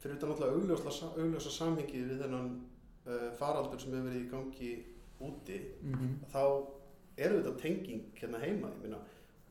Fyrir 0.00 0.16
þetta 0.16 0.28
náttúrulega 0.30 1.14
augljósa 1.24 1.54
samhengi 1.54 2.04
við 2.04 2.20
þennan 2.24 2.50
uh, 3.06 3.30
faraldur 3.40 3.80
sem 3.80 3.96
hefur 3.96 4.10
verið 4.10 4.26
í 4.26 4.30
gangi 4.30 4.70
úti, 5.20 5.58
mm 5.80 5.94
-hmm. 5.94 6.12
þá 6.32 6.42
eru 7.16 7.40
þetta 7.40 7.56
tenging 7.60 8.04
hérna 8.20 8.40
heima, 8.40 8.72
ég 8.76 8.84
minna, 8.84 9.00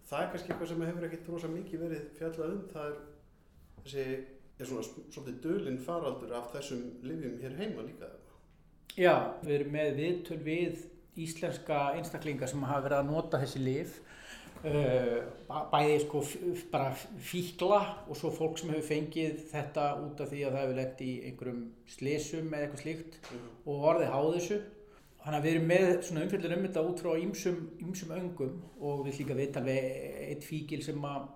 það 0.09 0.23
er 0.23 0.31
kannski 0.31 0.51
eitthvað 0.51 0.71
sem 0.71 0.85
hefur 0.87 1.05
ekkert 1.07 1.29
rosa 1.29 1.49
mikið 1.53 1.83
verið 1.85 2.07
fjallað 2.17 2.53
um, 2.53 2.63
það 2.73 2.87
er 2.89 2.95
þessi, 3.83 4.05
er 4.59 4.69
svona 4.69 4.87
svolítið 4.87 5.41
dölinn 5.43 5.81
faraldur 5.85 6.33
af 6.33 6.49
þessum 6.53 6.81
livjum 7.05 7.37
hér 7.41 7.57
heima 7.57 7.85
líka? 7.85 8.09
Já, 8.97 9.13
við 9.43 9.55
erum 9.59 9.75
með 9.75 9.91
viðtöl 9.99 10.39
við 10.45 10.85
íslenska 11.19 11.89
einstaklingar 11.97 12.49
sem 12.49 12.63
hafa 12.63 12.87
verið 12.87 13.01
að 13.01 13.11
nota 13.11 13.41
þessi 13.41 13.61
lif 13.63 13.99
Uh, 14.59 15.21
bæði 15.71 15.99
sko 16.03 16.19
bara 16.67 16.89
fíkla 17.23 17.77
og 18.11 18.17
svo 18.19 18.27
fólk 18.35 18.57
sem 18.59 18.73
hefur 18.73 18.89
fengið 18.89 19.37
þetta 19.53 19.85
út 20.03 20.19
af 20.19 20.33
því 20.33 20.41
að 20.43 20.57
það 20.57 20.65
hefur 20.65 20.79
lett 20.81 21.03
í 21.05 21.11
einhverjum 21.29 21.61
slesum 21.87 22.49
eða 22.49 22.65
eitthvað 22.65 22.81
slíkt 22.83 23.15
mm. 23.21 23.45
og 23.71 23.85
orðið 23.93 24.11
háð 24.11 24.27
þessu. 24.33 24.57
Þannig 25.21 25.37
að 25.37 25.47
við 25.47 25.53
erum 25.53 25.71
með 25.71 25.87
svona 26.09 26.25
umfjöldur 26.25 26.55
um 26.57 26.65
þetta 26.67 26.83
út 26.89 27.03
frá 27.05 27.09
ýmsum 27.23 28.13
öngum 28.17 28.59
og 28.89 29.05
við 29.07 29.21
líka 29.21 29.39
viðtal 29.39 29.63
við 29.69 29.87
eitt 30.25 30.47
fíkil 30.49 30.81
sem 30.83 31.07
að 31.07 31.31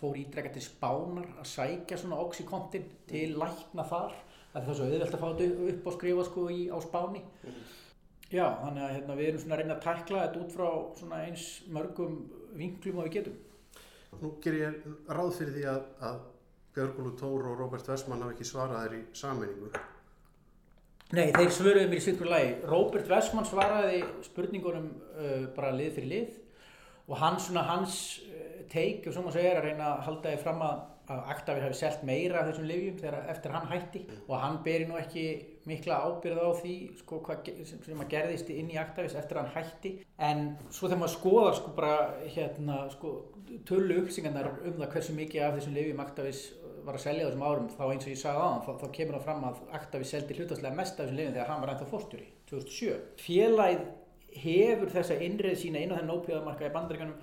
fór 0.00 0.18
ídrega 0.24 0.50
til 0.56 0.66
spánar 0.66 1.30
að 1.38 1.48
sækja 1.52 2.00
svona 2.02 2.18
oxykontin 2.24 2.90
til 3.06 3.28
lækna 3.38 3.86
þar 3.86 4.18
það 4.56 4.62
er 4.62 4.68
það 4.68 4.78
svo 4.78 4.86
auðvelt 4.86 5.16
að 5.16 5.22
fá 5.22 5.26
þetta 5.28 5.72
upp 5.72 5.88
og 5.90 5.96
skrifa 5.96 6.22
sko 6.26 6.46
í, 6.52 6.60
á 6.72 6.78
spáni 6.80 7.22
mm. 7.22 7.58
Já, 8.26 8.46
þannig 8.58 8.82
að 8.82 8.94
hérna, 8.96 9.14
við 9.14 9.28
erum 9.30 9.42
svona 9.42 9.54
að 9.54 9.60
reyna 9.60 9.74
að 9.76 9.82
tækla 9.84 10.22
þetta 10.24 10.40
út 10.40 10.54
frá 10.56 10.70
svona 10.98 11.18
eins 11.28 11.42
mörgum 11.70 12.14
vinklum 12.58 12.96
að 12.98 13.04
við 13.06 13.12
getum. 13.14 13.36
Nú 14.18 14.30
ger 14.42 14.56
ég 14.58 14.88
ráð 15.14 15.28
fyrir 15.36 15.52
því 15.54 15.66
að, 15.70 15.84
að 16.08 16.16
Björgólu 16.74 17.12
Tór 17.20 17.46
og 17.52 17.60
Róbert 17.60 17.86
Vessmann 17.86 18.24
hafa 18.24 18.34
ekki 18.34 18.48
svarað 18.48 18.82
þér 18.82 18.96
í 18.96 19.02
sammenningu. 19.20 19.70
Nei, 21.14 21.30
þeir 21.36 21.52
svöruði 21.54 21.86
mér 21.92 22.00
í 22.00 22.02
sittur 22.02 22.32
lagi. 22.32 22.50
Róbert 22.66 23.06
Vessmann 23.12 23.46
svaraði 23.46 24.02
spurningunum 24.26 24.90
uh, 24.90 25.46
bara 25.54 25.70
lið 25.76 25.94
fyrir 26.00 26.10
lið 26.10 26.42
og 27.06 27.20
hans, 27.22 27.46
svona, 27.46 27.62
hans 27.68 28.00
teik, 28.72 29.06
ef 29.06 29.14
svo 29.14 29.22
maður 29.22 29.38
segir, 29.38 29.60
að 29.60 29.68
reyna 29.68 29.92
að 29.92 30.04
halda 30.08 30.34
þig 30.34 30.42
fram 30.42 30.66
að 30.66 30.82
að 31.12 31.30
Actavir 31.32 31.64
hafi 31.66 31.78
selgt 31.78 32.04
meira 32.06 32.40
af 32.40 32.50
þessum 32.50 32.66
livjum 32.70 32.98
þegar 33.00 33.30
eftir 33.32 33.54
hann 33.54 33.68
hætti 33.70 34.02
mm. 34.02 34.20
og 34.26 34.42
hann 34.42 34.58
beri 34.64 34.88
nú 34.88 34.98
ekki 34.98 35.24
mikla 35.66 36.00
ábyrð 36.06 36.42
á 36.42 36.50
því 36.60 36.74
sko, 37.00 37.20
hvað, 37.26 37.50
sem, 37.68 38.02
að 38.02 38.12
gerðist 38.14 38.52
inn 38.54 38.70
í 38.72 38.78
Actavis 38.80 39.16
eftir 39.18 39.40
hann 39.40 39.52
hætti 39.54 39.92
en 40.28 40.44
svo 40.68 40.90
þegar 40.90 41.02
maður 41.02 41.14
skoðar 41.16 41.58
sko 41.60 41.74
bara 41.76 41.96
hérna 42.24 42.78
sko 42.94 43.16
tölu 43.68 44.00
upplýsingarnar 44.02 44.50
um 44.56 44.78
það 44.80 44.94
hversu 44.94 45.16
mikið 45.16 45.46
af 45.46 45.58
þessum 45.58 45.76
livjum 45.78 46.02
Actavis 46.06 46.42
var 46.86 46.98
að 46.98 47.06
selja 47.06 47.26
þessum 47.26 47.46
árum 47.46 47.70
þá 47.74 47.84
eins 47.86 48.06
og 48.06 48.12
ég 48.12 48.20
sagði 48.20 48.42
aðan 48.42 48.64
þá, 48.66 48.72
þá 48.82 48.86
kemur 48.98 49.16
það 49.16 49.24
fram 49.26 49.46
að 49.48 49.62
Actavis 49.78 50.12
seldi 50.14 50.38
hlutastlega 50.38 50.78
mest 50.78 50.98
af 50.98 51.06
þessum 51.06 51.20
livjum 51.20 51.36
þegar 51.36 51.50
hann 51.52 51.62
var 51.64 51.72
ennþá 51.72 51.88
fórstjóri 51.90 52.28
2007. 52.50 53.00
Félagið 53.22 53.86
hefur 54.36 54.92
þessa 54.92 55.18
innreið 55.26 55.58
sína 55.62 55.82
inn 55.82 55.94
á 55.94 55.98
þenn 55.98 56.14
ópíðamarka 56.14 56.68
í 56.68 56.74
bandaríkanum 56.74 57.16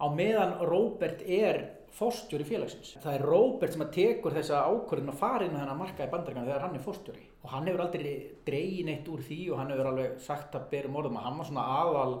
á 0.00 0.06
meðan 0.10 0.56
Róbert 0.66 1.22
er 1.22 1.60
fórstjóri 1.94 2.46
félagsins. 2.48 2.94
Það 3.02 3.16
er 3.16 3.26
Róbert 3.28 3.74
sem 3.74 3.84
að 3.84 3.92
tekur 3.94 4.34
þessa 4.34 4.62
ákvörðin 4.66 5.12
að 5.12 5.20
fara 5.20 5.46
inn 5.46 5.54
á 5.54 5.60
þennan 5.62 5.80
marka 5.80 6.06
í 6.06 6.12
bandaríkana 6.12 6.48
þegar 6.48 6.64
hann 6.66 6.78
er 6.78 6.84
fórstjóri 6.84 7.26
og 7.44 7.52
hann 7.52 7.68
hefur 7.68 7.84
aldrei 7.84 8.14
dreyin 8.46 8.90
eitt 8.94 9.10
úr 9.12 9.22
því 9.22 9.40
og 9.52 9.60
hann 9.60 9.70
hefur 9.74 9.90
alveg 9.90 10.16
sagt 10.24 10.56
að 10.58 10.66
berum 10.72 10.98
orðum 11.00 11.20
að 11.20 11.28
hann 11.28 11.38
var 11.38 11.48
svona 11.50 11.68
aðal 11.78 12.16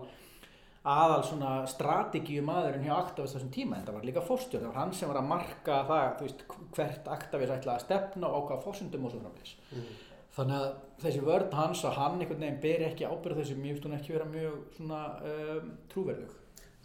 aðal 0.84 1.22
svona 1.24 1.52
strategíu 1.68 2.42
maðurinn 2.44 2.84
hjá 2.84 2.94
Actavis 2.98 3.32
þessum 3.32 3.52
tíma 3.54 3.78
en 3.78 3.86
það 3.86 3.96
var 3.96 4.08
líka 4.08 4.24
fórstjóri, 4.24 4.66
það 4.66 4.72
var 4.74 4.80
hann 4.82 4.92
sem 4.92 5.08
var 5.08 5.18
að 5.22 5.30
marka 5.30 5.78
það, 5.88 6.08
þú 6.18 6.26
veist, 6.26 6.42
hvert 6.76 7.08
Actavis 7.14 7.54
ætlaði 7.54 7.74
að 7.78 7.84
stefna 7.86 8.28
og 8.28 8.42
ákvaða 8.42 8.64
fórsundum 8.66 9.06
og 9.08 9.14
svo 9.14 9.22
framvegs. 9.22 9.54
Mm. 9.72 9.86
Þannig 10.34 10.58
að 10.58 10.68
þessi 11.04 11.24
vörd 11.24 11.56
hans 11.56 11.84
að 11.88 11.98
hann 12.02 12.18
einhvern 12.18 12.44
veginn 12.44 12.60
ber 12.66 12.84
ekki 12.90 13.08
ábyrða 13.08 13.40
þessu, 13.40 13.56
mjög 13.64 13.80
stund 13.80 13.96
ekki 13.96 14.16
vera 14.16 14.28
mjög 14.28 14.60
svona 14.76 15.02
um, 15.32 15.74
trúverðug. 15.94 16.38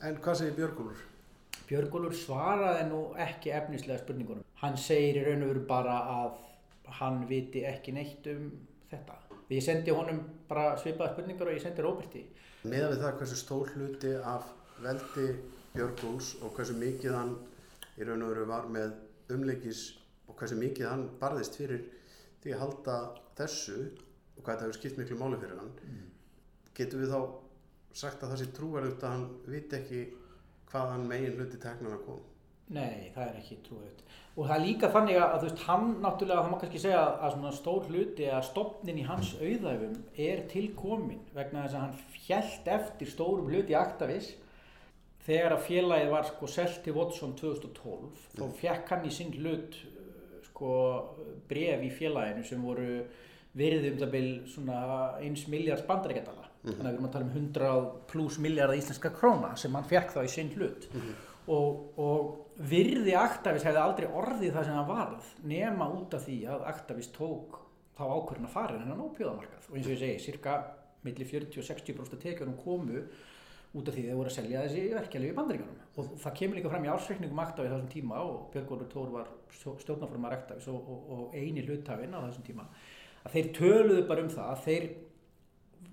En 0.07 0.19
hvað 0.23 0.39
segir 0.39 0.57
Björgúlur? 0.61 1.03
Björgúlur 1.69 2.15
svaraði 2.17 2.87
nú 2.89 2.99
ekki 3.21 3.51
efnislega 3.53 4.01
spurningunum. 4.01 4.45
Hann 4.61 4.77
segir 4.77 5.19
í 5.21 5.25
raun 5.27 5.45
og 5.45 5.51
veru 5.51 5.65
bara 5.69 5.97
að 6.15 6.39
hann 6.99 7.21
viti 7.29 7.61
ekki 7.69 7.93
neitt 7.93 8.25
um 8.31 8.47
þetta. 8.89 9.19
Ég 9.53 9.61
sendi 9.65 9.93
honum 9.93 10.23
bara 10.49 10.73
svipaða 10.81 11.13
spurningar 11.13 11.49
og 11.49 11.57
ég 11.57 11.61
sendi 11.61 11.85
Róberti. 11.85 12.23
Meðan 12.65 12.95
við 12.95 13.03
það 13.03 13.19
hversu 13.21 13.37
stór 13.37 13.71
hluti 13.75 14.15
af 14.33 14.49
veldi 14.81 15.27
Björgúls 15.75 16.33
og 16.41 16.55
hversu 16.57 16.75
mikið 16.77 17.15
hann 17.15 17.35
í 17.99 18.07
raun 18.07 18.25
og 18.25 18.33
veru 18.33 18.47
var 18.49 18.69
með 18.73 18.95
umleikis 19.33 19.83
og 20.29 20.37
hversu 20.39 20.57
mikið 20.57 20.89
hann 20.89 21.05
barðist 21.21 21.57
fyrir 21.59 21.85
því 22.41 22.55
að 22.55 22.63
halda 22.63 22.97
þessu 23.37 23.77
og 24.39 24.41
hvað 24.41 24.53
þetta 24.53 24.65
hefur 24.65 24.79
skipt 24.79 24.99
miklu 24.99 25.19
máli 25.19 25.39
fyrir 25.41 25.59
hann, 25.59 25.71
mm. 25.85 26.09
getur 26.77 27.03
við 27.03 27.13
þá 27.13 27.21
sagt 28.01 28.23
að 28.23 28.33
það 28.33 28.41
sé 28.41 28.47
trúverðut 28.55 29.03
að 29.03 29.15
hann 29.15 29.27
viti 29.51 29.77
ekki 29.79 30.01
hvaðan 30.71 31.07
megin 31.09 31.37
hluti 31.37 31.59
teknar 31.61 31.95
að 31.97 32.03
koma. 32.07 32.25
Nei, 32.69 33.09
það 33.15 33.23
er 33.23 33.37
ekki 33.39 33.55
trúverðut. 33.65 34.01
Og 34.35 34.43
það 34.45 34.55
er 34.55 34.61
líka 34.63 34.89
þannig 34.93 35.15
að, 35.17 35.31
þú 35.33 35.47
veist, 35.47 35.63
hann 35.65 35.87
náttúrulega, 36.03 36.41
það 36.43 36.51
má 36.51 36.59
kannski 36.61 36.81
segja 36.83 36.99
að 37.09 37.31
svona 37.33 37.53
stór 37.57 37.87
hluti 37.89 38.27
að 38.29 38.43
stopnin 38.45 38.99
í 39.01 39.05
hans 39.07 39.31
auðæfum 39.39 39.95
er 40.27 40.43
tilkomin 40.51 41.23
vegna 41.33 41.63
þess 41.65 41.79
að 41.79 41.85
hann 41.85 42.21
hjælt 42.27 42.69
eftir 42.75 43.09
stórum 43.09 43.49
hluti 43.49 43.73
í 43.73 43.79
Actavis 43.79 44.29
þegar 45.25 45.55
að 45.55 45.65
félagið 45.65 46.13
var 46.13 46.29
sko 46.29 46.51
selt 46.53 46.83
til 46.85 46.95
Watson 46.95 47.33
2012 47.41 48.05
mm. 48.05 48.13
þá 48.37 48.45
fekk 48.61 48.93
hann 48.93 49.09
í 49.09 49.15
sinn 49.17 49.33
hlut 49.35 49.79
sko 50.51 50.75
bref 51.49 51.83
í 51.85 51.89
félaginu 51.97 52.45
sem 52.45 52.63
voru 52.63 53.01
verið 53.57 53.89
um 53.91 53.99
það 54.03 54.13
byrj 54.13 54.31
svona 54.53 54.79
eins 55.25 55.47
miljards 55.49 55.85
bandarækjadala 55.89 56.45
mm 56.45 56.48
-hmm. 56.63 56.75
þannig 56.75 56.85
að 56.85 56.91
við 56.91 56.97
erum 56.97 57.09
að 57.09 57.15
tala 57.15 57.25
um 57.25 57.31
100 57.37 57.89
pluss 58.11 58.37
miljardar 58.39 58.77
íslenska 58.77 59.09
króna 59.15 59.55
sem 59.55 59.75
hann 59.75 59.89
fekk 59.93 60.13
þá 60.15 60.21
í 60.23 60.27
sinn 60.27 60.51
hlut 60.55 60.89
mm 60.93 61.01
-hmm. 61.01 61.15
og, 61.47 61.99
og 61.99 62.45
virði 62.59 63.15
Actavis 63.15 63.63
hefði 63.63 63.79
aldrei 63.79 64.07
orðið 64.07 64.53
það 64.53 64.65
sem 64.65 64.75
hann 64.75 64.87
varð 64.87 65.33
nema 65.43 65.89
út 65.95 66.13
af 66.13 66.25
því 66.25 66.37
að 66.45 66.67
Actavis 66.73 67.11
tók 67.15 67.59
þá 67.97 68.03
ákvörðin 68.03 68.47
að 68.47 68.55
fara 68.55 68.79
hennan 68.79 69.05
ópjóðamarkað 69.07 69.69
og 69.69 69.75
eins 69.75 69.87
og 69.87 69.93
ég 69.93 69.99
segi, 69.99 70.19
cirka 70.19 70.59
millir 71.03 71.27
40-60% 71.27 72.19
tekjum 72.19 72.55
komu 72.63 73.03
út 73.69 73.87
af 73.87 73.93
því 73.93 74.05
þau 74.07 74.15
voru 74.17 74.31
að 74.31 74.35
selja 74.35 74.61
þessi 74.65 74.85
verkefni 74.95 75.29
í 75.29 75.35
bandaríkanum 75.37 75.81
og 76.01 76.13
það 76.23 76.37
kemur 76.39 76.57
líka 76.57 76.71
fram 76.71 76.85
í 76.87 76.89
ársreikningum 76.89 77.41
Actavis 77.43 77.69
á 77.69 77.75
þessum 77.75 77.91
tíma 77.93 78.21
og 78.25 78.47
Björg 78.53 78.71
Góður 78.71 78.89
Tór 78.93 79.11
var 79.13 79.27
stjórnarformar 79.53 80.35
Actavis 80.39 80.67
og, 80.71 80.79
og, 80.79 81.11
og 81.13 81.35
eini 81.37 81.61
hluttafinn 81.67 82.15
á 82.17 82.25
þessum 82.25 82.47
tíma 82.47 82.65
að 83.23 83.35
þeir 83.35 83.51
töluðu 83.59 84.07
bara 84.09 84.25
um 84.25 84.31
það 84.33 84.49
að 84.55 84.63
þeir 84.65 84.87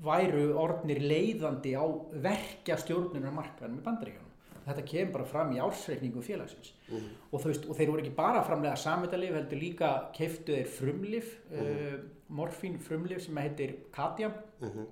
væru 0.06 0.46
orðnir 0.60 1.00
leiðandi 1.02 1.74
á 1.76 1.84
verkja 2.22 2.78
stjórnunar 2.80 3.34
markaðanum 3.34 3.80
í 3.80 3.84
bandaríkjónum. 3.86 4.32
Þetta 4.66 4.82
kemur 4.90 5.12
bara 5.14 5.28
fram 5.30 5.52
í 5.54 5.60
ársreikningu 5.62 6.22
félagsins. 6.26 6.72
Mm 6.90 6.96
og, 7.30 7.40
veist, 7.44 7.66
og 7.68 7.76
þeir 7.78 7.90
voru 7.90 8.02
ekki 8.02 8.14
bara 8.16 8.42
framlega 8.42 8.76
samveitalif, 8.80 9.34
heldur 9.34 9.60
líka 9.60 9.90
keftu 10.16 10.56
þeir 10.56 10.70
frumlif, 10.78 11.32
mm 11.50 11.60
uh, 11.62 11.96
morfín 12.28 12.78
frumlif 12.82 13.22
sem 13.22 13.36
heitir 13.38 13.76
Katja 13.92 14.28
mm 14.28 14.68
-hmm. 14.68 14.86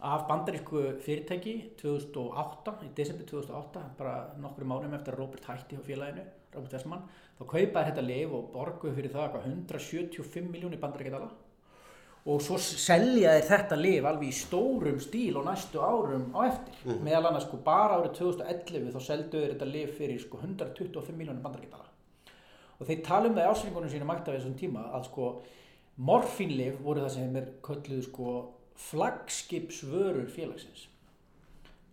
af 0.00 0.28
bandarísku 0.28 1.00
fyrirtæki 1.00 1.70
2008, 1.82 2.74
í 2.84 2.94
desember 2.96 3.24
2008, 3.24 3.82
bara 3.98 4.34
nokkru 4.38 4.64
mánum 4.64 4.94
eftir 4.94 5.14
Robert 5.18 5.44
hætti 5.44 5.76
á 5.76 5.82
félaginu, 5.82 6.22
Robert 6.54 6.72
Westman, 6.72 7.02
þá 7.38 7.44
kaupaði 7.46 7.90
þetta 7.90 8.00
lif 8.00 8.32
og 8.32 8.52
borguði 8.52 8.94
fyrir 8.94 9.10
það 9.10 9.46
175 9.46 10.50
miljónir 10.50 10.80
bandaríkjadala 10.80 11.30
og 12.24 12.40
svo 12.40 12.56
selja 12.56 13.34
þeir 13.34 13.48
þetta 13.50 13.76
liv 13.76 14.06
alveg 14.08 14.30
í 14.30 14.36
stórum 14.36 15.00
stíl 15.02 15.36
og 15.36 15.44
næstu 15.44 15.82
árum 15.84 16.30
á 16.32 16.48
eftir. 16.48 16.78
Mm. 16.84 17.02
meðal 17.04 17.26
annars 17.28 17.44
sko 17.44 17.58
bara 17.64 17.98
árið 17.98 18.14
2011 18.20 18.94
þá 18.94 19.00
seldu 19.08 19.42
þeir 19.42 19.52
þetta 19.52 19.68
liv 19.68 19.92
fyrir 19.98 20.22
sko 20.22 20.40
125 20.40 21.18
miljónir 21.18 21.44
bandarækjadala 21.44 21.90
og 22.78 22.88
þeir 22.88 23.04
tala 23.04 23.28
um 23.28 23.36
það 23.36 23.44
í 23.44 23.52
ásynningunum 23.52 23.92
sínum 23.92 24.14
af 24.14 24.24
þessum 24.28 24.56
tíma 24.58 24.86
að 24.96 25.06
sko 25.10 25.28
morfínliv 25.96 26.80
voru 26.82 27.04
það 27.04 27.14
sem 27.18 27.36
er 27.38 27.52
kölluð 27.62 28.02
sko 28.08 28.32
flagskipsvörur 28.88 30.26
félagsins. 30.34 30.88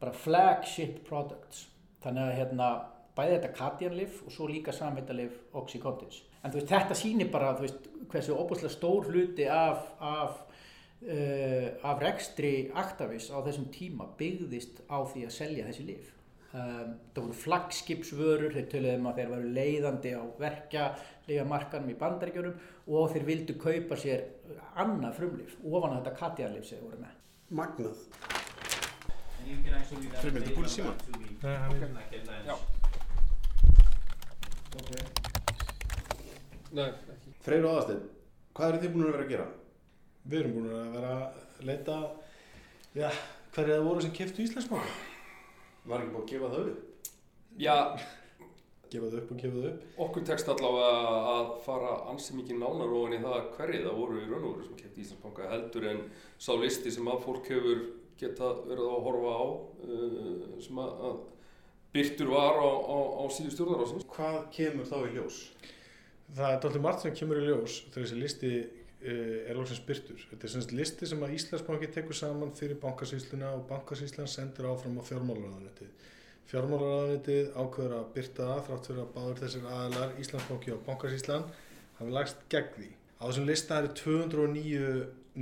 Bara 0.02 0.16
flagship 0.18 1.04
products. 1.06 1.68
Þannig 2.02 2.24
að 2.24 2.38
hérna 2.40 2.70
bæði 3.14 3.36
þetta 3.36 3.54
Katianliv 3.60 4.22
og 4.26 4.34
svo 4.34 4.48
líka 4.50 4.74
samveitalif 4.74 5.36
Oxycontins 5.54 6.24
en 6.42 6.54
veist 6.54 6.72
þetta 6.72 6.98
sýnir 6.98 7.30
bara 7.34 7.54
veist 7.60 7.90
hversu 8.12 8.36
óbúslega 8.36 8.74
stór 8.74 9.10
hluti 9.12 9.46
af, 9.50 9.86
af, 10.00 10.40
uh, 11.06 11.68
af 11.88 12.02
rekstri 12.02 12.72
Actavis 12.76 13.30
á 13.32 13.38
þessum 13.46 13.70
tíma 13.74 14.10
byggðist 14.20 14.84
á 14.92 14.98
því 15.06 15.28
að 15.28 15.38
selja 15.38 15.68
þessi 15.70 15.88
lif. 15.92 16.10
Um, 16.52 16.98
það 17.16 17.22
voru 17.22 17.36
flagskipsvörur, 17.46 18.52
þeir 18.52 18.66
töluðum 18.74 19.06
um 19.06 19.10
að 19.14 19.22
þeir 19.22 19.30
varu 19.32 19.52
leiðandi 19.56 20.12
á 20.20 20.24
verkja 20.42 20.90
lifamarkanum 21.30 21.94
í 21.94 21.96
bandaríkjörum 22.02 22.58
og 22.92 23.14
þeir 23.14 23.26
vildu 23.30 23.56
kaupa 23.62 23.96
sér 24.02 24.26
annað 24.76 25.16
frumlif 25.22 25.56
ofan 25.64 25.96
að 25.96 26.02
þetta 26.02 26.18
katjarlif 26.20 26.68
sem 26.68 26.76
þeir 26.82 26.90
voru 26.90 27.00
með. 27.06 27.16
Magnað. 27.62 27.98
Frumlif, 30.20 30.44
þú 30.52 30.56
búið 30.60 30.72
síma? 30.76 30.92
Já. 32.44 32.56
Nei, 36.72 36.88
ekki. 36.88 37.34
Freyr 37.44 37.66
og 37.68 37.74
aðastinn, 37.76 38.04
hvað 38.56 38.70
eru 38.72 38.82
þið 38.82 38.94
búin 38.94 39.04
að 39.04 39.12
vera 39.12 39.26
að 39.26 39.32
gera? 39.34 39.48
Við 40.32 40.40
erum 40.40 40.54
búin 40.56 40.70
að 40.72 40.94
vera 40.96 41.14
að 41.18 41.66
leita, 41.68 41.98
já, 42.96 43.08
hverju 43.56 43.76
það 43.76 43.88
voru 43.90 44.06
sem 44.06 44.14
keftu 44.16 44.46
Íslandsmáli? 44.46 44.94
Var 45.92 46.04
ekki 46.04 46.14
búin 46.14 46.22
að 46.22 46.32
gefa 46.32 46.52
það 46.54 46.70
upp? 46.72 47.10
Já. 47.60 47.76
Gefa 48.92 49.10
það 49.10 49.18
upp 49.22 49.34
og 49.34 49.42
gefa 49.42 49.58
það 49.58 49.68
upp. 49.72 49.90
Okkur 50.06 50.26
tekst 50.30 50.52
allavega 50.54 51.26
að 51.34 51.52
fara 51.66 51.92
ansið 52.14 52.40
mikið 52.40 52.62
nánar 52.62 52.96
ofan 53.02 53.18
í 53.18 53.20
það 53.26 53.52
hverju 53.58 53.84
það 53.88 54.00
voru 54.00 54.22
í 54.22 54.30
raun 54.30 54.46
og 54.46 54.56
veru 54.56 54.70
sem 54.70 54.80
keftu 54.80 55.04
Íslandsmáli 55.04 55.52
heldur 55.52 55.90
en 55.92 56.02
sá 56.38 56.52
listi 56.62 56.96
sem 56.96 57.12
að 57.12 57.22
fólk 57.26 57.52
hefur 57.52 57.84
geta 58.22 58.54
verið 58.70 58.88
að 58.88 59.06
horfa 59.10 59.36
á 59.36 59.44
uh, 59.44 60.58
sem 60.64 60.82
að, 60.86 61.06
að 61.10 61.22
byrtur 61.92 62.32
var 62.32 62.64
á, 62.64 62.70
á, 62.72 62.98
á 63.20 63.24
síðu 63.34 63.56
stjórnarásins. 63.56 64.10
Hvað 64.16 64.42
kemur 64.56 64.88
þá 64.88 64.98
í 65.02 65.14
ljós? 65.18 65.44
Það 66.32 66.54
er 66.54 66.62
dálítið 66.64 66.84
margt 66.86 67.04
sem 67.04 67.16
kemur 67.18 67.42
í 67.42 67.48
ljós 67.48 67.82
þegar 67.92 68.06
þessi 68.06 68.20
listi 68.22 68.52
uh, 68.62 69.50
er 69.50 69.58
lóksins 69.58 69.82
byrtur. 69.88 70.22
Þetta 70.30 70.48
er 70.48 70.54
semst 70.54 70.74
listi 70.76 71.10
sem 71.10 71.26
að 71.26 71.36
Íslandsbanki 71.38 71.90
tekur 71.92 72.18
saman 72.18 72.54
fyrir 72.56 72.80
bankasýsluna 72.80 73.52
og 73.58 73.66
bankasýslan 73.72 74.32
sendur 74.32 74.70
áfram 74.72 74.96
á 75.02 75.04
fjármálaráðanetið. 75.10 76.08
Fjármálaráðanetið 76.52 77.52
ákveður 77.60 77.98
að 77.98 78.08
byrta 78.16 78.48
það 78.48 78.64
þrátt 78.70 78.90
fyrir 78.90 79.04
að 79.04 79.12
báður 79.18 79.44
þessir 79.44 79.68
aðilar 79.76 80.16
Íslandsbanki 80.24 80.74
og 80.76 80.82
bankasýslan 80.88 81.46
hafi 82.00 82.16
lagst 82.16 82.48
gegn 82.54 82.74
því. 82.78 82.90
Á 83.20 83.24
þessum 83.28 83.52
lista 83.52 83.78
eru 83.82 83.94
209 84.00 84.96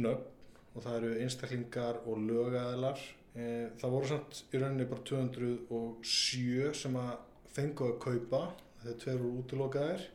nöfn 0.04 0.28
og 0.76 0.86
það 0.86 0.98
eru 1.00 1.16
einstaklingar 1.24 2.04
og 2.06 2.22
lögaðilar. 2.26 3.02
Eh, 3.36 3.68
Það 3.80 3.94
voru 3.94 4.10
samt 4.10 4.44
í 4.50 4.62
rauninni 4.62 4.88
bara 4.90 5.06
207 5.06 6.74
sem 6.78 6.98
að 7.00 7.12
fengu 7.54 7.92
að 7.92 8.00
kaupa 8.04 8.42
þegar 8.82 8.98
tveir 9.04 9.22
voru 9.22 9.44
útilokaðir 9.44 10.08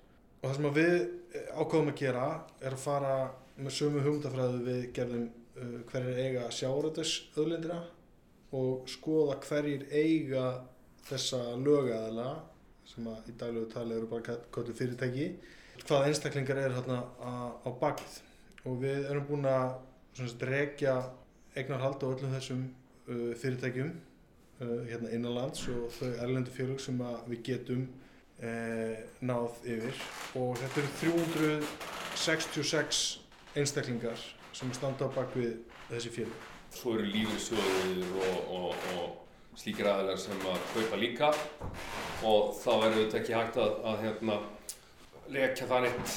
og 0.45 0.51
það 0.51 0.57
sem 0.59 0.67
við 0.77 0.95
eh, 0.95 1.47
ákváðum 1.57 1.91
að 1.91 2.01
gera 2.03 2.25
er 2.61 2.75
að 2.77 2.83
fara 2.83 3.15
með 3.57 3.77
sömu 3.79 4.03
hugmyndafræðu 4.05 4.59
við 4.67 4.83
gerðum 4.97 5.25
uh, 5.31 5.77
hverjir 5.89 6.19
eiga 6.21 6.49
sjáraðis 6.53 7.13
öðlindina 7.39 7.79
og 8.59 8.85
skoða 8.91 9.39
hverjir 9.47 9.87
eiga 9.95 10.45
þessa 11.09 11.41
lögaðala 11.57 12.29
sem 12.85 13.09
að 13.09 13.31
í 13.31 13.37
daglegu 13.41 13.71
tali 13.73 13.97
eru 13.97 14.11
bara 14.11 14.37
köllu 14.53 14.77
fyrirtæki 14.77 15.31
hvaða 15.87 16.11
einstaklingar 16.11 16.61
er 16.61 16.77
hérna 16.77 17.01
á, 17.25 17.69
bakið. 17.81 18.21
Og 18.69 18.79
við 18.83 19.09
erum 19.09 19.27
búin 19.29 19.49
að 19.49 20.45
rekja 20.45 20.99
eignarhald 21.57 22.05
á 22.05 22.07
öllum 22.11 22.37
þessum 22.37 22.67
uh, 23.09 23.33
fyrirtækjum 23.41 23.95
uh, 24.61 24.81
hérna 24.91 25.15
innanlands 25.17 25.65
og 25.73 25.89
þau 25.97 26.11
erlendu 26.13 26.53
félög 26.53 26.85
sem 26.85 27.01
við 27.31 27.47
getum 27.49 27.89
uh, 28.43 28.95
náð 29.25 29.51
yfir 29.77 29.97
og 30.41 30.51
þetta 30.63 30.77
eru 30.83 30.91
366 31.03 33.05
einstaklingar 33.55 34.21
sem 34.55 34.69
standa 34.75 35.07
á 35.07 35.09
bakvið 35.15 35.53
þessi 35.91 36.11
félög. 36.15 36.39
Svo 36.75 36.89
eru 36.97 37.07
lífeyrissjóðir 37.07 38.09
og, 38.19 38.39
og, 38.51 38.71
og 38.99 39.07
slíkir 39.59 39.87
aðilar 39.87 40.19
sem 40.19 40.39
að 40.51 40.63
kaupa 40.73 40.97
líka 40.99 41.31
og 42.27 42.55
þá 42.59 42.71
verður 42.83 43.03
þetta 43.05 43.19
ekki 43.21 43.37
hægt 43.39 43.59
að, 43.63 43.75
að 43.91 44.01
hérna, 44.03 44.39
rekja 45.35 45.69
það 45.71 45.81
neitt 45.87 46.15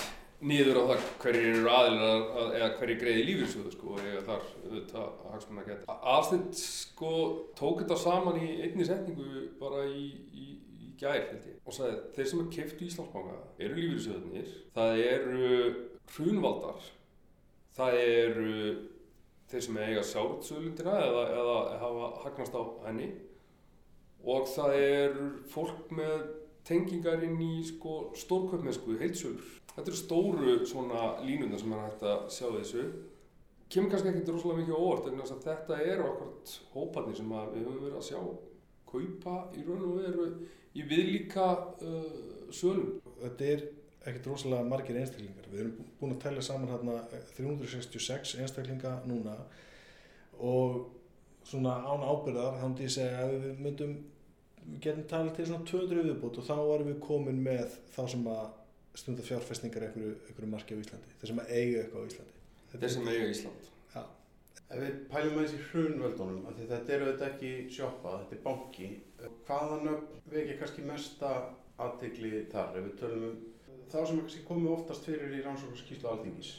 niður 0.48 0.78
á 0.78 0.84
það 0.92 1.00
hverjir 1.24 1.48
eru 1.52 1.70
aðilar 1.74 2.24
að, 2.42 2.48
eða 2.60 2.70
hverjir 2.78 3.00
greiði 3.02 3.24
lífeyrissjóðu 3.28 3.72
sko 3.74 3.86
og 3.94 3.98
eiga 4.04 4.24
þar 4.28 4.44
auðvitað 4.64 5.08
hagsmunna 5.32 5.62
að 5.64 5.70
geta. 5.72 5.84
Aðsnitt 6.14 6.54
sko 6.62 7.12
tók 7.58 7.76
þetta 7.84 7.98
saman 8.02 8.38
í 8.42 8.44
einni 8.66 8.84
setningu 8.86 9.28
bara 9.62 9.80
í, 9.90 10.04
í 10.34 10.36
gær 11.00 11.18
held 11.32 11.48
ég 11.52 11.62
og 11.64 11.76
sagði 11.76 12.00
þeir 12.16 12.30
sem 12.32 12.44
er 12.44 12.52
keift 12.56 12.82
í 12.82 12.90
Íslandsbanka 12.90 13.38
eru 13.58 13.80
lífeyrissjóðunir, 13.80 14.54
það 14.76 15.02
eru 15.06 15.52
hrunvaldar, 16.16 16.90
það 17.78 18.00
eru 18.02 18.54
þeir 19.48 19.64
sem 19.64 19.80
eiga 19.84 20.04
sjárutsöðlundina 20.04 20.98
eða, 21.06 21.24
eða 21.38 21.58
hafa 21.84 22.10
hagnast 22.26 22.58
á 22.58 22.64
henni 22.88 23.12
og 24.28 24.50
það 24.52 24.76
er 24.82 25.20
fólk 25.52 25.94
með 25.96 26.26
tengingar 26.68 27.24
inn 27.24 27.40
í 27.40 27.62
sko, 27.64 28.10
stórkaupmennsku, 28.20 28.98
heilsölur. 29.00 29.54
Þetta 29.72 29.92
eru 29.92 30.00
stóru 30.00 30.56
svona 30.68 31.04
línundar 31.24 31.62
sem 31.62 31.72
er 31.72 31.86
hægt 31.86 32.04
að 32.04 32.26
sjá 32.34 32.48
þessu. 32.58 32.84
Kemur 33.72 33.94
kannski 33.94 34.12
ekkert 34.12 34.32
rosalega 34.34 34.64
mikið 34.64 34.82
óvart 34.82 35.08
en 35.08 35.22
þetta 35.46 35.80
eru 35.84 36.08
akkord 36.10 36.54
hóparnir 36.74 37.18
sem 37.20 37.32
við 37.32 37.64
höfum 37.64 37.82
verið 37.86 38.00
að 38.00 38.08
sjá 38.10 38.20
kaupa 38.92 39.38
í 39.58 39.64
raun 39.68 39.86
og 39.88 39.98
veru 40.02 40.28
í 40.78 40.86
viðlíka 40.88 41.48
uh, 41.84 42.52
sölum. 42.54 42.98
Þetta 43.22 43.50
er 43.54 43.64
ekkert 44.08 44.30
rosalega 44.32 44.68
margir 44.68 45.00
einstaklingar. 45.00 45.48
Við 45.52 45.64
erum 45.64 45.90
búin 46.00 46.16
að 46.16 46.22
tella 46.26 46.44
saman 46.46 46.72
hérna 46.72 47.00
366 47.38 48.38
einstaklinga 48.42 48.94
núna 49.10 49.36
og 50.38 50.86
svona 51.48 51.80
án 51.88 52.06
ábyrðar 52.06 52.60
þá 52.60 52.68
myndi 52.68 52.86
ég 52.88 52.94
segja 52.94 53.24
að 53.24 53.36
við 53.36 53.60
myndum 53.66 53.98
getum 54.84 55.06
talið 55.10 55.36
til 55.38 55.50
svona 55.50 55.68
200 55.72 56.08
viðbútt 56.10 56.40
og 56.42 56.48
þá 56.48 56.56
erum 56.60 56.90
við 56.92 56.98
komin 57.04 57.40
með 57.44 57.78
þá 57.96 58.02
sem 58.14 58.26
að 58.32 58.48
stunda 58.98 59.24
fjárfestingar 59.24 59.88
einhverju, 59.88 60.16
einhverju 60.28 60.52
marki 60.52 60.76
á 60.76 60.82
Íslandi, 60.82 61.16
þeir 61.20 61.32
sem 61.32 61.42
að 61.44 61.52
eiga 61.54 61.82
eitthvað 61.84 62.04
á 62.04 62.10
Íslandi. 62.12 62.38
Þeir 62.74 62.94
sem 62.94 63.10
eiga 63.12 63.28
Ísland. 63.32 63.68
Ef 64.68 64.82
við 64.84 64.96
pælum 65.08 65.38
aðeins 65.38 65.54
í 65.56 65.62
hrunvöldunum, 65.70 66.42
af 66.50 66.58
því 66.58 66.66
þetta 66.72 66.96
eru 66.98 67.06
þetta 67.12 67.28
ekki 67.32 67.52
sjoppa, 67.72 68.18
þetta 68.24 68.36
er 68.36 68.42
banki, 68.44 68.88
hvaða 69.48 69.78
nöfn 69.86 70.24
vekja 70.34 70.58
kannski 70.60 70.88
mesta 70.88 71.30
aðtegli 71.80 72.42
þar, 72.52 72.74
ef 72.76 72.90
við 72.90 72.98
tölum 73.00 73.30
um 73.30 73.38
þá 73.88 74.00
sem 74.02 74.18
er 74.18 74.26
kannski 74.26 74.48
komið 74.48 74.74
oftast 74.74 75.06
fyrir 75.08 75.36
í 75.38 75.44
rannsóknarskíslu 75.46 76.10
alþingis? 76.12 76.50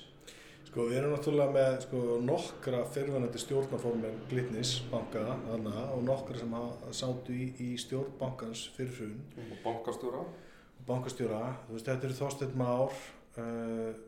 Sko 0.68 0.84
við 0.88 0.98
erum 1.00 1.14
náttúrulega 1.14 1.52
með 1.54 1.76
sko, 1.84 2.00
nokkra 2.24 2.80
fyrrvænandi 2.92 3.40
stjórnaformen 3.40 4.18
Glitnis 4.28 4.74
banka 4.90 5.22
þarna, 5.46 5.84
og 5.94 6.02
nokkra 6.04 6.40
sem 6.40 6.56
hafa 6.56 6.92
sátu 6.96 7.36
í, 7.36 7.46
í 7.64 7.68
stjórn 7.80 8.16
bankans 8.20 8.66
fyrir 8.76 8.96
hrun 8.98 9.20
Og 9.44 9.54
bankastjóra. 9.64 10.24
og 10.24 10.82
bankastjóra. 10.88 11.40
Þú 11.68 11.76
veist, 11.76 11.88
þetta 11.88 12.08
eru 12.08 12.18
Þorsteinn 12.18 12.58
Már 12.60 12.98
uh, 13.44 14.02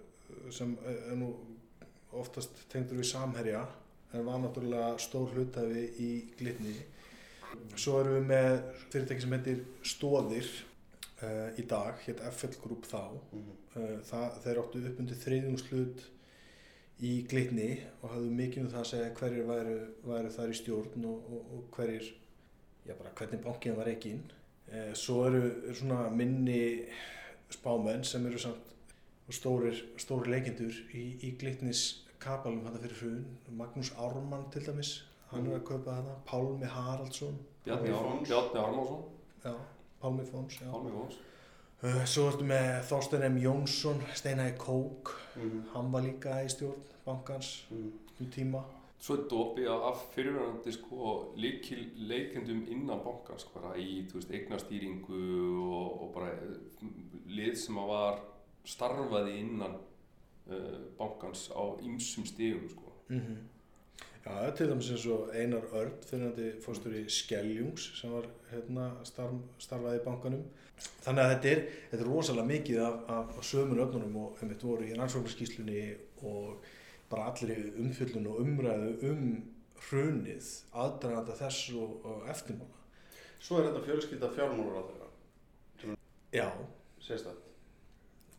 sem 0.52 0.76
er 0.88 1.16
nú 1.20 1.30
oftast 2.16 2.64
tengdur 2.72 3.00
við 3.00 3.08
samherja 3.12 3.64
en 4.12 4.26
var 4.26 4.40
náttúrulega 4.42 4.94
stór 5.02 5.34
hlutafi 5.34 5.84
í 6.02 6.10
Glitni. 6.38 6.74
Svo 7.74 7.98
erum 8.00 8.16
við 8.18 8.26
með 8.30 8.56
fyrirtæki 8.92 9.24
sem 9.24 9.34
heitir 9.36 9.62
Stóðir 9.86 10.48
uh, 11.22 11.50
í 11.58 11.66
dag, 11.70 11.98
hétt 12.06 12.22
FL 12.30 12.56
Group 12.62 12.86
þá. 12.90 13.02
Uh, 13.34 13.98
það, 14.06 14.40
þeir 14.44 14.62
áttu 14.62 14.82
upp 14.90 15.02
undir 15.02 15.20
þriðjungslut 15.24 16.08
í 17.00 17.12
glitni 17.28 17.70
og 18.02 18.12
hafðu 18.12 18.32
mikið 18.36 18.64
um 18.64 18.72
það 18.72 18.82
að 18.82 18.90
segja 18.90 19.12
hverjir 19.16 19.46
væru, 19.48 19.76
væru 20.04 20.32
þar 20.34 20.52
í 20.52 20.58
stjórn 20.58 21.06
og, 21.08 21.30
og, 21.32 21.54
og 21.56 21.62
hverjir, 21.76 22.10
já 22.84 22.92
bara 22.98 23.14
hvernig 23.16 23.42
bankinn 23.44 23.78
var 23.78 23.88
ekki 23.88 24.14
inn. 24.16 24.26
Eh, 24.70 24.90
svo 24.98 25.24
eru, 25.26 25.40
eru 25.64 25.78
svona 25.78 26.10
minni 26.14 26.60
spámenn 27.50 28.04
sem 28.06 28.26
eru 28.28 28.38
samt 28.38 28.68
stórir, 29.32 29.80
stórir 29.98 30.30
leikendur 30.34 30.76
í, 30.94 31.06
í 31.24 31.32
glitnis 31.40 31.99
kapalum 32.20 32.64
þetta 32.66 32.82
fyrir 32.84 32.98
hrun. 33.00 33.24
Magnús 33.60 33.92
Ármann 33.98 34.50
til 34.52 34.66
dæmis, 34.66 34.92
hann 35.30 35.46
er 35.46 35.58
að 35.58 35.64
kaupa 35.70 35.96
þetta. 35.98 36.16
Pálmi 36.26 36.66
Haraldsson, 36.76 37.38
Bjarni, 37.64 37.88
Pálmi 37.90 37.98
Ár- 37.98 38.10
Fons. 38.10 38.28
Bjarni 38.28 38.60
Armarsson. 38.64 39.04
já, 39.44 39.54
Pálmi 40.00 40.24
Fons, 40.24 40.60
já. 40.60 40.70
Pálmi 40.70 40.90
Fons. 40.90 41.18
Eh, 41.82 42.04
Svo 42.04 42.26
ertu 42.28 42.44
með 42.44 42.82
Þorstein 42.90 43.22
M. 43.30 43.38
Jónsson, 43.40 44.02
Steinar 44.14 44.52
Kók, 44.58 45.14
Mm 45.36 45.62
hann 45.72 45.92
var 45.92 46.02
líka 46.02 46.42
í 46.44 46.48
stjórn 46.48 46.82
bankans 47.06 47.64
-hmm. 47.70 47.92
um 48.20 48.26
tíma. 48.30 48.64
Svo 49.00 49.14
er 49.14 49.28
dopi 49.30 49.64
af 49.66 49.96
fyrirverandi 50.14 50.72
sko 50.72 51.32
leikil 51.36 51.90
leikendum 51.96 52.66
innan 52.68 53.00
bankans 53.04 53.44
bara 53.54 53.74
í, 53.76 54.06
þú 54.08 54.14
veist, 54.14 54.30
eignastýringu 54.30 55.72
og, 55.74 56.02
og 56.02 56.14
bara 56.14 56.26
eh, 56.28 56.86
lið 57.26 57.54
sem 57.56 57.78
að 57.78 57.86
var 57.88 58.18
starfaði 58.64 59.38
innan 59.40 59.70
uh, 59.72 59.78
bankans 60.98 61.48
á 61.54 61.62
ýmsum 61.84 62.26
stigum 62.28 62.68
sko. 62.72 62.92
Mm 63.08 63.40
Já, 64.20 64.28
það 64.34 64.46
er 64.46 64.56
til 64.56 64.66
dæmis 64.68 64.88
eins 64.92 65.04
og 65.08 65.30
Einar 65.32 65.62
Örn, 65.72 65.92
fyrirhandi 66.04 66.48
fórstur 66.60 66.92
í 66.92 67.06
Skeljungs 67.08 67.86
sem 67.96 68.12
var 68.12 68.26
hérna, 68.50 68.90
starf, 69.08 69.38
starfaði 69.64 69.96
í 69.96 70.04
bankanum. 70.04 70.42
Þannig 71.06 71.22
að 71.22 71.32
þetta 71.32 71.50
er, 71.52 71.62
þetta 71.92 72.04
er 72.04 72.10
rosalega 72.10 72.50
mikið 72.50 72.82
af, 72.84 72.98
af, 73.14 73.32
af 73.40 73.48
sömur 73.48 73.80
öfnunum 73.86 74.18
og 74.20 74.42
einmitt 74.42 74.66
voru 74.66 74.84
í 74.84 74.92
rannsóknarskíslunni 74.98 75.86
og 76.28 76.68
bara 77.08 77.30
allir 77.32 77.56
í 77.56 77.72
umfjöllun 77.80 78.28
og 78.28 78.42
umræðu 78.44 78.92
um 79.08 79.24
hrunið, 79.88 80.52
aðdraganda 80.84 81.40
þess 81.40 81.72
og, 81.80 81.96
og 82.04 82.28
eftirmála. 82.28 82.84
Svo 83.40 83.56
er 83.56 83.70
þetta 83.70 83.86
fjölskylda 83.88 84.34
fjármálur 84.36 84.76
á 84.76 84.82
þeirra, 84.84 85.96
Já, 86.30 86.46
sérstætt. 87.02 87.49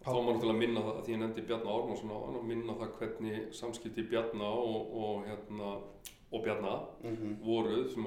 Þá 0.02 0.10
má 0.18 0.32
náttúrulega 0.32 0.58
minna 0.58 0.82
það, 0.82 1.02
því 1.06 1.14
ég 1.14 1.20
nefndi 1.22 1.42
Bjarni 1.46 1.74
Ármarsson 1.76 2.14
á 2.14 2.18
hann 2.26 2.38
og 2.40 2.46
minna 2.50 2.74
það 2.80 2.94
hvernig 3.00 3.42
samskipti 3.54 4.06
Bjarna 4.10 4.48
og, 4.50 4.94
og, 5.04 5.26
hérna, 5.28 5.74
og 6.32 6.44
Bjarna 6.44 6.76
Mm 7.04 7.16
-hmm. 7.16 7.34
voru 7.46 7.90
sem 7.90 8.06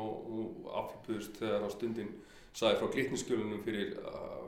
afhjúpuðust 0.80 1.38
þegar 1.38 1.66
á 1.66 1.68
stundin 1.70 2.10
sagði 2.52 2.78
frá 2.80 2.92
glitniskjölunum 2.94 3.62
fyrir 3.62 3.98
uh, 3.98 4.46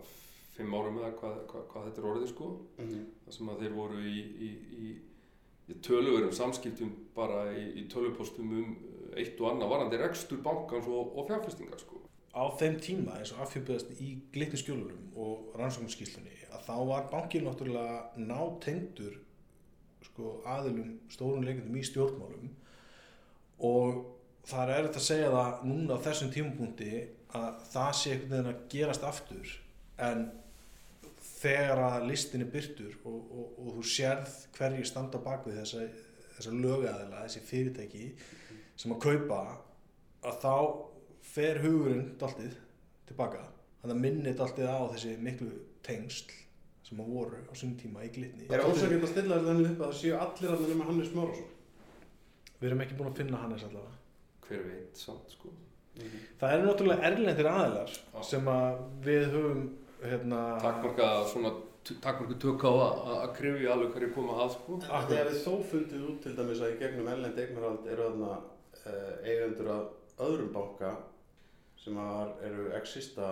fimm 0.56 0.74
árum 0.74 0.98
eða 0.98 1.12
hvað, 1.20 1.36
hvað, 1.50 1.62
hvað 1.72 1.84
þetta 1.86 2.00
er 2.02 2.08
orðið 2.10 2.28
sko 2.28 2.46
þar 3.24 3.32
sem 3.34 3.48
að 3.48 3.60
þeir 3.60 3.74
voru 3.76 3.98
í, 4.00 4.20
í, 4.46 4.50
í, 4.84 4.96
í 5.68 5.74
töluverum 5.82 6.32
samskiptum 6.32 6.92
bara 7.14 7.52
í, 7.52 7.64
í 7.80 7.88
tölupostum 7.88 8.52
um 8.60 8.76
eitt 9.16 9.40
og 9.40 9.50
annað 9.50 9.72
varandi 9.74 9.96
rekstur 10.00 10.38
bankans 10.44 10.86
og, 10.86 11.16
og 11.18 11.26
fjárfestingar 11.28 11.78
sko. 11.80 11.95
Á 12.36 12.44
þeim 12.60 12.76
tíma 12.84 13.16
eins 13.16 13.32
og 13.32 13.42
afhjúpiðast 13.46 13.94
í 14.04 14.10
glitni 14.34 14.60
skjólunum 14.60 15.16
og 15.16 15.56
rannsóknarskíslunni 15.56 16.34
að 16.52 16.66
þá 16.66 16.74
var 16.90 17.08
bankin 17.12 17.46
náttúrulega 17.46 18.02
nátengdur 18.20 19.16
sko, 20.04 20.38
aðilum 20.44 20.98
stórum 21.12 21.44
leikendum 21.46 21.76
í 21.80 21.84
stjórnmálum. 21.86 22.50
Og 23.66 24.02
það 24.46 24.62
er 24.62 24.80
erfitt 24.80 24.98
að 25.00 25.06
segja 25.08 25.30
það 25.32 25.62
núna 25.70 25.96
á 25.96 26.04
þessum 26.06 26.32
tímapunkti 26.34 26.90
að 27.36 27.62
það 27.72 27.94
sé 27.98 28.12
einhvern 28.12 28.34
veginn 28.34 28.50
að 28.52 28.66
gerast 28.72 29.06
aftur 29.06 29.54
en 30.06 30.26
þegar 31.26 31.82
að 31.82 32.06
listin 32.10 32.44
er 32.44 32.52
byrtur 32.52 32.98
og, 33.04 33.16
og, 33.16 33.46
og 33.62 33.78
þú 33.78 33.86
sérð 33.90 34.36
hverju 34.56 34.84
standa 34.88 35.20
á 35.20 35.26
bakvið 35.26 35.58
þessa, 35.60 35.86
þessa 36.36 36.52
lögaðila, 36.54 37.24
þessi 37.24 37.42
fyrirtæki 37.48 38.06
sem 38.76 38.94
að 38.94 39.02
kaupa 39.06 39.40
að 40.26 40.38
þá 40.44 40.54
fer 41.34 41.60
hugurinn 41.64 42.14
daldið 42.20 42.54
tilbaka 43.08 43.42
þannig 43.82 43.96
að 43.96 44.02
minnið 44.06 44.38
daldið 44.40 44.70
á 44.72 44.80
þessi 44.94 45.16
miklu 45.22 45.50
tengsl 45.86 46.32
sem 46.86 47.02
að 47.02 47.12
voru 47.16 47.42
á 47.50 47.52
sinni 47.58 47.76
tíma 47.80 48.04
í 48.06 48.12
glitni. 48.14 48.46
Er 48.46 48.62
ásakinn 48.62 49.02
að 49.02 49.10
stilla 49.10 49.38
þetta 49.40 49.50
þannig 49.50 49.70
upp 49.72 49.80
að 49.80 49.88
það 49.88 50.00
séu 50.00 50.18
allir 50.22 50.52
að 50.54 50.66
nema 50.70 50.88
Hannes 50.88 51.14
Márásson? 51.16 51.52
við 52.60 52.70
erum 52.70 52.82
ekki 52.84 52.98
búin 52.98 53.10
að 53.10 53.20
finna 53.20 53.40
Hannes 53.42 53.64
allavega. 53.66 54.02
Hver 54.46 54.66
veit 54.66 55.00
samt 55.00 55.32
sko. 55.34 55.52
Það 56.40 56.52
eru 56.54 56.66
náttúrulega 56.66 57.08
erlendir 57.08 57.48
aðilar 57.50 57.92
Já. 57.94 58.18
sem 58.30 58.50
að 58.52 58.82
við 59.06 59.22
höfum 59.32 59.62
hérna, 60.02 60.40
takmarka 60.60 61.08
svona 61.30 61.52
takmarka 61.86 62.36
tök 62.42 62.66
á 62.68 62.72
að 62.72 63.12
að 63.14 63.30
krifja 63.38 63.72
alveg 63.72 63.94
hverju 63.94 64.10
koma 64.16 64.38
að 64.44 64.52
sko. 64.56 64.78
Það 64.84 65.14
hefði 65.16 65.42
þó 65.44 65.52
fundið 65.72 66.06
út 66.10 66.18
til 66.24 66.34
dæmis 66.36 66.62
að 66.62 66.74
í 66.74 66.78
gegnum 66.82 67.10
ellend 67.14 67.40
eignarhald 67.40 67.88
eru 67.94 68.08
þarna 68.10 68.32
uh, 68.36 69.12
eigendur 69.24 69.72
af 69.76 70.24
öðrum 70.26 70.52
banka 70.52 70.92
sem 71.86 72.02
að 72.02 72.34
eru 72.50 72.66
exista 72.80 73.30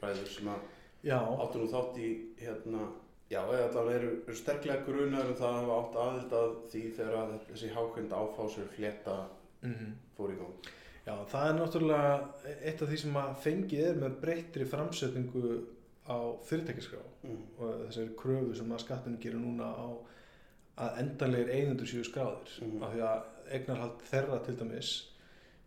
præður 0.00 0.28
sem 0.34 0.50
að 0.52 0.68
já, 1.06 1.16
áttu 1.22 1.62
nú 1.62 1.70
þátt 1.72 1.98
í 2.02 2.10
hérna 2.42 2.84
já, 3.30 3.40
eða 3.40 3.64
allavega 3.70 3.96
eru, 4.00 4.12
eru 4.26 4.36
sterklega 4.36 4.84
grunar 4.86 5.30
um 5.32 5.38
það 5.38 5.56
að 5.56 5.58
hafa 5.62 5.80
átt 5.80 5.98
aðild 6.04 6.36
að 6.42 6.54
því 6.74 6.84
þegar 6.98 7.18
að 7.22 7.34
þessi 7.48 7.74
hákvæmd 7.76 8.16
áfásur 8.20 8.70
flétta 8.76 9.18
mm 9.62 9.92
fór 10.16 10.32
í 10.34 10.38
gang 10.40 10.72
já, 11.06 11.14
það 11.32 11.46
er 11.48 11.54
náttúrulega 11.58 12.10
eitt 12.68 12.82
af 12.84 12.90
því 12.90 12.98
sem 13.02 13.16
að 13.22 13.30
fengið 13.46 13.86
er 13.88 14.02
með 14.02 14.18
breyttri 14.24 14.66
framsetningu 14.68 15.52
á 16.02 16.18
fyrirtækiskrá 16.48 17.00
mm. 17.22 17.40
og 17.58 17.86
þessari 17.86 18.16
kröfu 18.18 18.56
sem 18.58 18.74
að 18.74 18.82
skattinu 18.84 19.22
gerir 19.22 19.40
núna 19.40 19.70
á 19.70 19.86
að 20.82 21.00
endanlegir 21.02 21.50
eigendur 21.54 21.86
séu 21.90 22.04
skráðir 22.06 22.52
Mhm. 22.60 22.82
af 22.82 22.92
því 22.92 23.02
að 23.06 23.56
eignarhald 23.56 24.04
þeirra 24.10 24.38
til 24.44 24.54
dæmis 24.60 24.92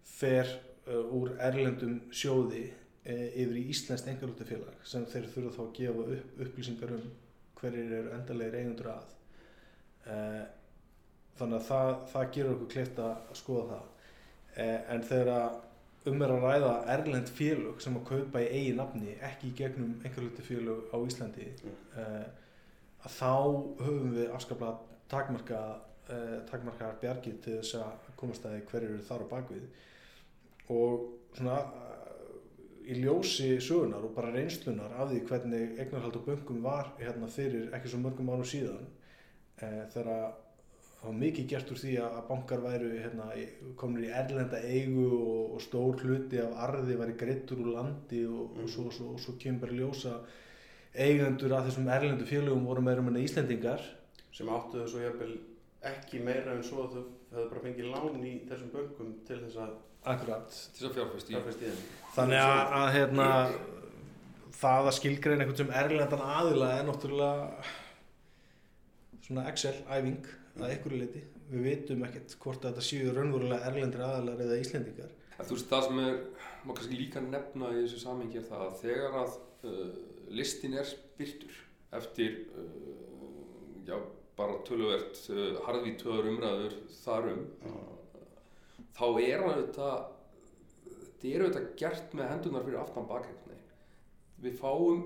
fer 0.03 0.53
úr 0.87 1.33
erlendum 1.41 1.97
sjóði 2.13 2.65
uh, 2.69 3.27
yfir 3.33 3.57
í 3.59 3.65
Íslands 3.73 4.05
engarlutafélag 4.11 4.85
sem 4.87 5.05
þeir 5.09 5.29
þurfa 5.33 5.55
þá 5.55 5.63
að 5.65 5.73
gefa 5.79 6.05
upp, 6.15 6.39
upplýsingar 6.45 6.95
um 6.97 7.09
hverjir 7.59 7.97
eru 7.99 8.13
endanlegir 8.13 8.59
eigendur 8.59 8.91
að. 8.93 9.13
Uh, 10.05 10.43
þannig 11.39 11.59
að 11.59 11.69
það, 11.69 11.93
það 12.13 12.31
gerur 12.37 12.55
okkur 12.55 12.73
kleift 12.75 12.99
að 13.03 13.31
skoða 13.35 13.69
það. 13.71 13.91
En 14.55 15.01
þegar 15.03 15.57
um 16.07 16.21
er 16.23 16.31
að 16.31 16.45
ræða 16.45 16.73
erlend 16.93 17.31
félög 17.35 17.81
sem 17.83 17.97
að 17.99 18.05
kaupa 18.07 18.39
í 18.39 18.45
eigin 18.53 18.77
nafni 18.79 19.17
ekki 19.25 19.49
í 19.49 19.55
gegnum 19.57 19.97
einhverjultafélög 20.05 20.93
á 20.95 20.97
Íslandi 21.01 21.49
Mm. 21.65 22.29
að 23.03 23.17
þá 23.17 23.33
höfum 23.81 24.13
við 24.15 24.31
afskaplega 24.37 24.77
takmarka 25.11 25.59
takmarkaðar 26.51 26.99
bjargið 27.01 27.37
til 27.41 27.57
þess 27.57 27.79
að 27.81 28.09
komast 28.19 28.45
að 28.45 28.59
hverju 28.69 28.91
eru 28.93 29.05
þar 29.07 29.25
á 29.25 29.33
bakvið 29.33 29.67
og 30.73 31.09
svona 31.35 31.57
uh, 31.65 32.31
í 32.85 32.99
ljósi 33.01 33.55
sögunar 33.63 34.05
og 34.05 34.15
bara 34.15 34.33
reynslunar 34.33 34.93
af 34.95 35.11
því 35.11 35.21
hvernig 35.29 35.79
eignarhald 35.79 36.19
og 36.19 36.27
böngum 36.29 36.63
var 36.63 36.93
hérna 36.99 37.29
fyrir 37.29 37.71
ekki 37.75 37.91
svo 37.91 38.01
mörgum 38.01 38.31
árum 38.33 38.47
síðan 38.49 38.85
uh, 38.85 39.85
þegar 39.93 40.11
að 40.15 40.25
það 41.05 41.11
var 41.11 41.17
mikið 41.21 41.49
gert 41.51 41.71
úr 41.71 41.79
því 41.81 41.95
að 42.01 42.15
bankar 42.29 42.61
væru 42.63 42.87
hérna, 42.97 43.25
komin 43.77 44.07
í 44.07 44.13
erlenda 44.21 44.61
eigu 44.65 45.05
og, 45.19 45.53
og 45.53 45.61
stór 45.61 46.01
hluti 46.01 46.39
af 46.41 46.55
arði 46.65 46.97
væri 46.97 47.17
greittur 47.19 47.61
úr 47.61 47.75
landi 47.75 48.23
og, 48.25 48.55
og 48.57 48.71
svo, 48.71 48.87
svo, 48.93 49.11
svo 49.21 49.35
kemur 49.41 49.73
ljósa 49.75 50.15
eigendur 50.95 51.53
að 51.53 51.69
þessum 51.69 51.91
erlendu 51.91 52.25
félögum 52.25 52.65
voru 52.65 52.81
meira 52.81 53.03
meina 53.03 53.21
Íslendingar. 53.21 53.83
Sem 54.33 54.49
áttu 54.49 54.81
svo 54.89 55.03
jafnvel 55.03 55.35
ekki 55.91 56.21
meira 56.25 56.55
en 56.55 56.63
svo 56.65 56.85
að 56.85 56.95
þau 56.95 57.03
hefðu 57.35 57.47
bara 57.51 57.63
fengið 57.65 57.91
lán 57.91 58.25
í 58.25 58.33
þessum 58.49 58.73
böngum 58.73 59.13
til 59.27 59.39
þess 59.43 59.61
að 59.65 59.73
akkurat. 60.13 60.59
Til 60.75 60.81
þess 60.81 60.89
að 60.89 60.97
fjárfæst 60.99 61.31
í 61.31 61.71
þeim. 61.71 61.85
Þannig 62.15 62.43
að, 62.45 62.59
að 62.79 62.87
hérna, 62.95 63.29
það 64.55 64.89
að 64.89 64.97
skilgreina 64.99 65.45
einhvern 65.45 65.61
sem 65.61 65.75
erlendan 65.81 66.25
aðila 66.25 66.71
er 66.77 66.87
náttúrulega 66.89 67.71
svona 69.25 69.47
Excel-æfing 69.51 70.27
að 70.55 70.69
einhverju 70.69 71.01
leiti 71.01 71.23
við 71.49 71.65
vitum 71.67 72.03
ekkert 72.07 72.35
hvort 72.41 72.63
að 72.63 72.73
þetta 72.73 72.87
séu 72.87 73.13
raunverulega 73.13 73.69
erlendir 73.69 74.03
aðilar 74.05 74.43
eða 74.45 74.59
Íslendingar. 74.61 75.13
En 75.35 75.47
þú 75.47 75.57
veist, 75.57 75.69
það 75.71 75.87
sem 75.87 76.01
er, 76.05 76.19
má 76.63 76.71
kannski 76.71 76.99
líka 76.99 77.23
nefna 77.23 77.71
í 77.73 77.81
þessu 77.83 78.01
samhengi 78.01 78.39
er 78.39 78.47
það 78.49 78.63
að 78.65 78.77
þegar 78.81 79.17
að 79.21 79.35
uh, 79.69 79.97
listin 80.39 80.77
er 80.79 80.93
byrtur 81.19 81.59
eftir, 81.99 82.37
uh, 82.55 83.81
já, 83.87 83.97
bara 84.37 84.59
töluvert 84.67 85.19
uh, 85.31 85.59
harðvítöður 85.67 86.31
umræður 86.33 86.77
þarum, 87.01 87.43
þá 88.95 89.05
er 89.23 89.43
hann 89.43 89.51
auðvitað, 89.51 90.05
þetta 90.85 91.31
er 91.31 91.45
auðvitað 91.45 91.67
gert 91.81 92.15
með 92.15 92.31
hendunar 92.33 92.65
fyrir 92.67 92.81
aftan 92.81 93.09
bakreikni. 93.09 93.59
Við 94.43 94.57
fáum, 94.59 95.03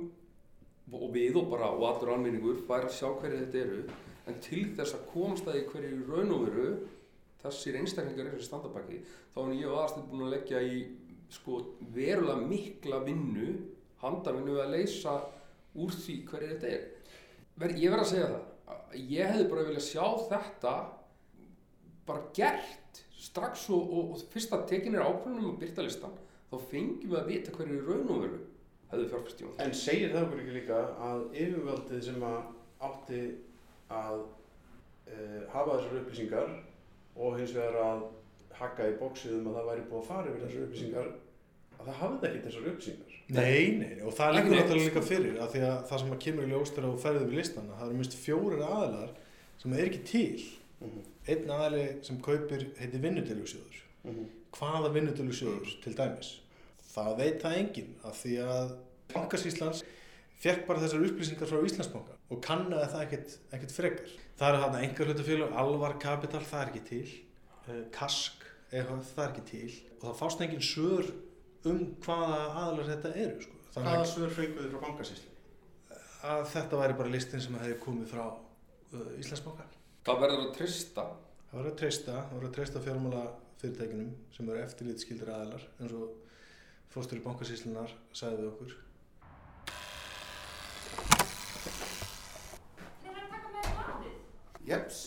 og 0.89 1.09
við 1.13 1.37
og 1.37 1.49
bara, 1.51 1.69
og 1.75 1.85
allur 1.89 2.15
almenningur, 2.15 2.63
fær 2.67 2.87
að 2.87 2.95
sjá 2.97 3.09
hverju 3.11 3.43
þetta 3.43 3.61
eru, 3.61 3.81
en 4.29 4.39
til 4.45 4.63
þess 4.77 4.95
að 4.97 5.05
komast 5.13 5.47
að 5.49 5.57
því 5.59 5.65
hverju 5.73 5.91
í 5.93 6.07
raun 6.09 6.33
og 6.35 6.47
veru 6.47 6.71
þessir 7.39 7.79
einstaklingar 7.79 8.29
eru 8.29 8.39
sem 8.39 8.49
standa 8.49 8.71
baki 8.73 8.99
þá 9.33 9.39
er 9.45 9.53
ég 9.55 9.69
og 9.69 9.79
aðastur 9.79 10.07
búin 10.09 10.25
að 10.25 10.33
leggja 10.35 10.61
í 10.65 10.79
sko 11.31 11.59
verulega 11.95 12.47
mikla 12.49 13.01
vinnu 13.05 13.49
handavinnu 14.01 14.57
að 14.59 14.73
leysa 14.75 15.15
úr 15.79 15.93
því 15.93 16.15
hverju 16.29 16.55
þetta 16.55 16.71
er. 16.73 16.87
Ég 17.77 17.91
verð 17.91 18.03
að 18.03 18.11
segja 18.13 18.29
það. 18.31 18.39
að 18.39 18.58
ég 18.93 19.29
hefði 19.29 19.49
bara 19.51 19.65
viljað 19.67 19.85
sjá 19.85 20.05
þetta 20.29 20.73
bara 22.09 22.23
gert 22.35 23.01
strax 23.19 23.67
og, 23.75 23.91
og, 23.93 24.13
og 24.15 24.23
fyrst 24.33 24.53
að 24.55 24.67
tekin 24.71 24.95
er 24.97 25.05
ákvörðunum 25.05 25.51
og 25.53 25.59
byrta 25.61 25.85
listan 25.85 26.15
þá 26.49 26.55
fengjum 26.71 27.11
við 27.11 27.19
að 27.19 27.29
vita 27.29 27.53
hverju 27.55 27.77
í 27.77 27.83
raun 27.85 28.13
og 28.15 28.23
veru 28.23 28.39
hefði 28.89 29.09
fjárfæst 29.11 29.41
í 29.41 29.45
honum. 29.45 29.59
En 29.65 29.75
segir 29.77 30.13
það 30.13 30.25
okkur 30.25 30.41
ekki 30.43 30.55
líka 30.55 30.79
að 31.05 31.25
yfirvöldið 31.43 32.05
sem 32.07 32.23
að 32.25 32.39
átti 32.89 33.21
að 33.93 34.17
uh, 34.23 35.41
hafa 35.53 35.75
þessar 35.75 35.99
upplýsingar 36.01 36.55
og 37.19 37.37
hins 37.37 37.53
vegar 37.57 37.79
að 37.83 38.05
hakka 38.59 38.89
í 38.89 38.97
bóksið 38.99 39.37
um 39.39 39.49
að 39.51 39.59
það 39.59 39.69
væri 39.69 39.87
búið 39.91 40.01
að 40.01 40.09
fara 40.09 40.31
yfir 40.31 40.45
þessar 40.45 40.65
upplýsingar 40.65 41.11
að 41.79 41.85
það 41.85 41.99
hafði 42.01 42.29
ekki 42.29 42.43
þessar 42.47 42.69
upplýsingar. 42.73 43.08
Nei, 43.29 43.77
nei, 43.77 43.91
og 44.01 44.15
það 44.17 44.39
neitt. 44.39 44.47
náttúrulega 44.49 44.85
líka 44.87 45.01
fyrir 45.05 45.35
að 45.37 45.51
því 45.53 45.59
að 45.67 45.81
það 45.89 45.99
sem 46.01 46.13
að 46.15 46.23
kemur 46.23 46.47
í 46.47 46.49
ljós 46.49 46.71
þegar 46.73 46.87
þú 46.87 47.01
ferðið 47.03 47.27
við 47.27 47.39
listana 47.39 47.75
það 47.77 47.85
eru 47.87 47.99
minnst 47.99 48.17
fjórir 48.17 48.63
aðilar 48.65 49.11
sem 49.61 49.75
er 49.75 49.83
ekki 49.85 50.01
til. 50.09 50.41
Mm 50.79 50.89
-hmm. 50.89 51.03
einn 51.29 51.51
aðili 51.51 51.85
sem 52.07 52.21
kaupir 52.21 52.61
heitir 52.79 53.01
vinnudelusjóður 53.03 53.79
hvaða 54.55 54.91
vinnudelusjóður 54.95 55.73
til 55.83 55.95
dæmis? 55.97 56.41
Það 56.89 57.17
veit 57.19 57.41
það 57.43 57.57
enginn 57.61 57.95
af 58.07 58.17
því 58.23 58.35
að 58.43 58.75
Bankasíslands 59.13 59.83
fekk 60.39 60.65
bara 60.67 60.81
þessar 60.83 61.05
upplýsingar 61.05 61.49
frá 61.49 61.65
Íslandsbanka 61.67 62.17
og 62.29 62.41
kannaði 62.45 62.91
það 62.93 63.05
ekkert, 63.05 63.37
ekkert 63.51 63.75
frekar. 63.75 64.11
Það 64.39 64.49
eru 64.49 64.61
þarna 64.63 64.83
einhver 64.83 65.09
hlutafélag, 65.09 65.55
Alvar 65.61 65.97
Capital 65.99 66.43
það 66.47 66.61
er 66.61 66.71
ekki 66.71 66.83
til, 66.89 67.09
uh, 67.67 67.81
Kask 67.95 68.45
það 68.69 69.23
er 69.23 69.31
ekki 69.31 69.45
til. 69.49 69.71
Og 69.99 70.05
það 70.07 70.19
fást 70.21 70.43
engin 70.45 70.63
svör 70.63 71.09
um 71.69 71.81
hvaða 72.05 72.41
aðilar 72.63 72.91
þetta 72.93 73.15
eru 73.23 73.41
sko. 73.43 73.57
Hvaða 73.73 73.95
að, 73.97 74.05
svör 74.13 74.35
fenguðu 74.35 74.71
frá 74.73 74.85
bankasýslu? 74.87 75.35
að 76.29 76.45
þetta 76.51 76.79
væri 76.81 76.95
bara 76.99 77.11
listin 77.13 77.43
sem 77.43 77.55
hefði 77.55 77.75
komið 77.79 78.09
frá 78.11 78.23
uh, 78.27 79.11
Íslandsbanka 79.21 79.67
Það 80.07 80.23
verður 80.23 80.41
að 80.45 80.55
trista 80.57 81.05
Það 81.49 81.57
voru 81.57 81.69
að 81.71 81.77
treysta, 81.79 82.11
það 82.13 82.33
voru 82.35 82.47
að 82.47 82.55
treysta 82.55 82.79
fjármála 82.85 83.21
fyrirtækinum 83.57 84.09
sem 84.35 84.49
eru 84.51 84.59
eftirlitskildir 84.61 85.31
aðilar 85.33 85.63
eins 85.79 85.95
og 85.97 86.11
fórstölu 86.93 87.23
bankasýslunar 87.23 87.95
sagði 88.13 88.43
við 88.43 88.49
okkur. 88.51 88.75
Jeps. 94.69 94.99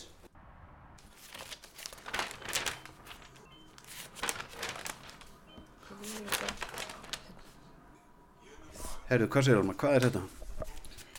Herru, 9.13 9.27
hvað 9.29 9.43
segir 9.45 9.59
Alma? 9.59 9.73
Hvað 9.77 9.95
er 9.95 10.05
þetta? 10.07 10.21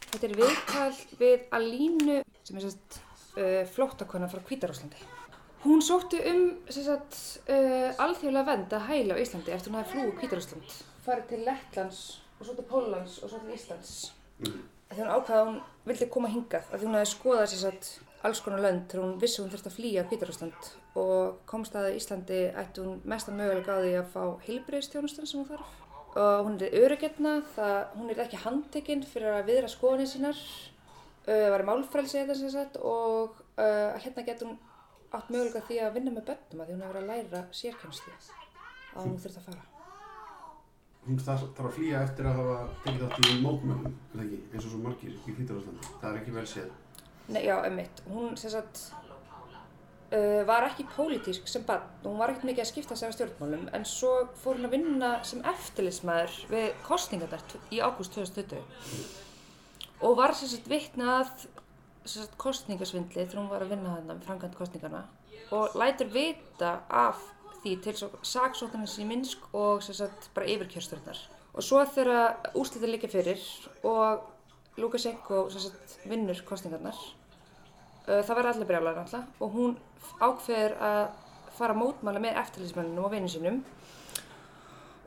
Þetta 0.08 0.26
er 0.26 0.32
viðtal 0.34 0.94
við 1.20 1.42
Alínu 1.54 2.14
sem 2.42 2.56
er 2.58 2.64
sérst 2.64 2.96
uh, 3.38 3.60
flóttakona 3.70 4.26
frá 4.32 4.40
Hvítarúslandi. 4.48 5.04
Hún 5.62 5.84
sótti 5.86 6.18
um 6.26 6.40
sérst 6.66 7.44
uh, 7.46 7.92
alþjóðlega 8.02 8.48
vend 8.48 8.74
að 8.74 8.88
hæla 8.88 9.14
á 9.14 9.22
Íslandi 9.22 9.54
eftir 9.54 9.70
hún 9.70 9.78
hafi 9.78 9.94
flúið 9.94 10.18
Hvítarúsland. 10.24 10.74
Farið 11.04 11.28
til 11.30 11.38
Lettlands 11.46 12.00
og 12.40 12.48
svo 12.48 12.56
til 12.56 12.66
Póllands 12.72 13.20
og 13.22 13.30
svo 13.30 13.40
til 13.44 13.54
Íslands. 13.54 13.94
Mm. 14.42 14.58
Þegar 14.90 15.04
hún 15.04 15.14
ákvaða 15.14 15.38
að 15.38 15.52
hún 15.52 15.62
vildi 15.92 16.10
koma 16.18 16.32
hingað 16.34 16.66
af 16.66 16.74
því 16.74 16.90
hún 16.90 16.98
hafi 16.98 17.12
skoðað 17.12 17.48
sérst 17.54 17.92
alls 18.26 18.42
konar 18.42 18.64
lönd 18.64 18.90
þegar 18.90 19.04
hún 19.04 19.16
vissi 19.22 19.38
að 19.38 19.46
hún 19.46 19.54
þurfti 19.54 19.70
að 19.70 19.78
flýja 19.78 20.06
Hvítarúsland 20.10 20.74
og 20.98 21.40
komst 21.46 21.78
að 21.78 21.92
Íslandi 21.94 22.42
ætti 22.50 22.82
hún 22.82 22.98
mestan 23.06 23.38
mögulega 23.38 23.78
á 23.78 23.82
því 23.86 23.96
að 24.00 24.12
fá 24.16 24.22
heilbreyðstjónustan 24.48 25.30
sem 25.30 25.44
hún 25.44 25.50
þarf 25.54 25.83
og 26.14 26.46
hún 26.46 26.60
er 26.62 26.76
öryggjörna, 26.84 27.34
hún 27.96 28.12
er 28.12 28.22
ekki 28.24 28.38
handtekinn 28.44 29.02
fyrir 29.08 29.34
að 29.34 29.50
viðra 29.50 29.70
skoðanir 29.72 30.10
sínar, 30.10 30.40
uh, 31.26 31.48
var 31.54 31.64
í 31.64 31.68
málfrælsi 31.68 32.22
eða 32.22 32.38
sem 32.38 32.52
sagt 32.54 32.78
og 32.78 33.40
uh, 33.58 33.98
hérna 33.98 34.26
getur 34.26 34.52
hún 34.52 34.60
átt 35.14 35.30
mögulega 35.30 35.62
því 35.68 35.78
að 35.82 35.94
vinna 35.98 36.14
með 36.14 36.26
börnum 36.30 36.62
að 36.62 36.66
því 36.70 36.76
hún 36.76 36.84
hefur 36.84 37.00
að 37.00 37.10
læra 37.10 37.44
sérkjæmslu 37.54 38.14
að 38.94 39.04
hún 39.04 39.20
þurft 39.22 39.40
að 39.40 39.48
fara. 39.50 39.70
Hún 41.04 41.20
þarf, 41.20 41.44
að 41.68 41.74
flýja 41.76 42.00
eftir 42.06 42.26
að 42.30 42.38
hafa 42.40 42.58
tekið 42.84 43.02
þátt 43.04 43.18
í 43.20 43.34
ekki, 44.24 44.38
eins 44.54 44.64
og 44.64 44.70
svo 44.70 44.80
margir 44.80 45.12
í 45.12 45.34
Hvítarháslandi. 45.36 45.90
Það 46.00 46.10
er 46.10 46.20
ekki 46.22 46.36
vel 46.38 46.44
séð. 46.48 46.70
Nei, 47.34 47.42
já, 47.44 47.54
emmitt. 47.66 48.00
Hún, 48.08 48.38
sem 48.40 48.52
sagt, 48.52 48.80
uh, 50.14 50.44
var 50.48 50.68
ekki 50.68 50.86
pólitísk 50.94 51.50
sem 51.50 51.66
barn. 51.66 51.90
Hún 52.04 52.20
var 52.20 52.32
ekkert 52.32 52.48
mikið 52.48 52.64
að 52.64 52.70
skipta 52.70 52.98
sér 52.98 53.12
á 53.12 53.16
stjórnmálum, 53.16 53.66
en 53.74 53.84
svo 53.88 54.14
fór 54.40 54.60
hún 54.60 54.70
að 54.70 54.76
vinna 54.78 55.10
sem 55.26 55.42
eftirlismæður 55.54 56.38
við 56.52 56.70
kostningadart 56.86 57.58
í 57.74 57.82
ágúst 57.82 58.16
2020. 58.16 58.62
Og 60.04 60.16
var 60.18 60.34
sagt 60.36 60.68
vittnað 60.68 61.46
sagt, 62.04 62.34
kostningasvindli 62.40 63.24
þegar 63.24 63.40
hún 63.40 63.52
var 63.52 63.64
að 63.64 63.72
vinna 63.74 63.94
þarna 63.96 64.16
með 64.16 64.26
framkvæmt 64.28 64.58
kostningarna 64.58 65.04
og 65.54 65.76
lætur 65.78 66.10
vita 66.12 66.74
af 66.88 67.20
því 67.62 67.74
til 67.84 67.94
saksóknarins 68.26 68.98
í 69.00 69.06
Minsk 69.08 69.48
og 69.56 69.82
sagt, 69.84 70.28
bara 70.36 70.48
yfirkjörsturnar. 70.52 71.18
Og 71.54 71.64
svo 71.64 71.80
þegar 71.94 72.50
úslítið 72.58 72.92
líka 72.92 73.10
fyrir 73.12 73.40
og 73.86 74.24
Lukashenko 74.80 75.46
sagt, 75.54 75.98
vinnur 76.10 76.40
kostningarnar, 76.48 76.98
það 78.06 78.34
verður 78.36 78.50
allir 78.52 78.68
brjálar 78.68 78.98
náttúrulega 78.98 79.44
og 79.44 79.54
hún 79.54 79.76
ákveður 80.20 80.74
að 80.88 81.04
fara 81.54 81.74
að 81.74 81.80
mótmála 81.80 82.22
með 82.22 82.40
eftirlýsmennunum 82.42 83.06
og 83.06 83.14
vinnu 83.14 83.30
sínum. 83.30 83.60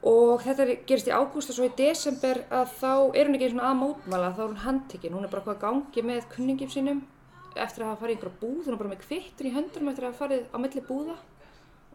Og 0.07 0.43
þetta 0.43 0.67
gerist 0.88 1.10
í 1.10 1.13
ágúst 1.13 1.51
og 1.51 1.57
svo 1.57 1.67
í 1.67 1.73
desember 1.77 2.43
að 2.53 2.73
þá 2.79 2.91
er 3.17 3.27
hún 3.27 3.38
ekki 3.38 3.49
svona 3.51 3.71
að 3.71 3.79
mótmala 3.81 4.33
þá 4.38 4.41
er 4.43 4.51
hún 4.51 4.63
handtekinn, 4.63 5.15
hún 5.17 5.25
er 5.27 5.33
bara 5.33 5.45
hvað 5.47 5.63
gangi 5.65 6.03
með 6.05 6.27
kunningjum 6.36 6.71
sínum 6.73 7.01
eftir 7.57 7.83
að 7.83 7.91
hafa 7.91 8.03
farið 8.03 8.13
í 8.13 8.17
einhverja 8.17 8.39
búð, 8.43 8.62
hún 8.67 8.75
er 8.75 8.79
bara 8.83 8.91
með 8.93 9.03
kvittur 9.03 9.49
í 9.49 9.53
höndunum 9.55 9.91
eftir 9.91 10.05
að 10.05 10.12
hafa 10.13 10.21
farið 10.23 10.45
á 10.53 10.57
melli 10.62 10.83
búða 10.86 11.17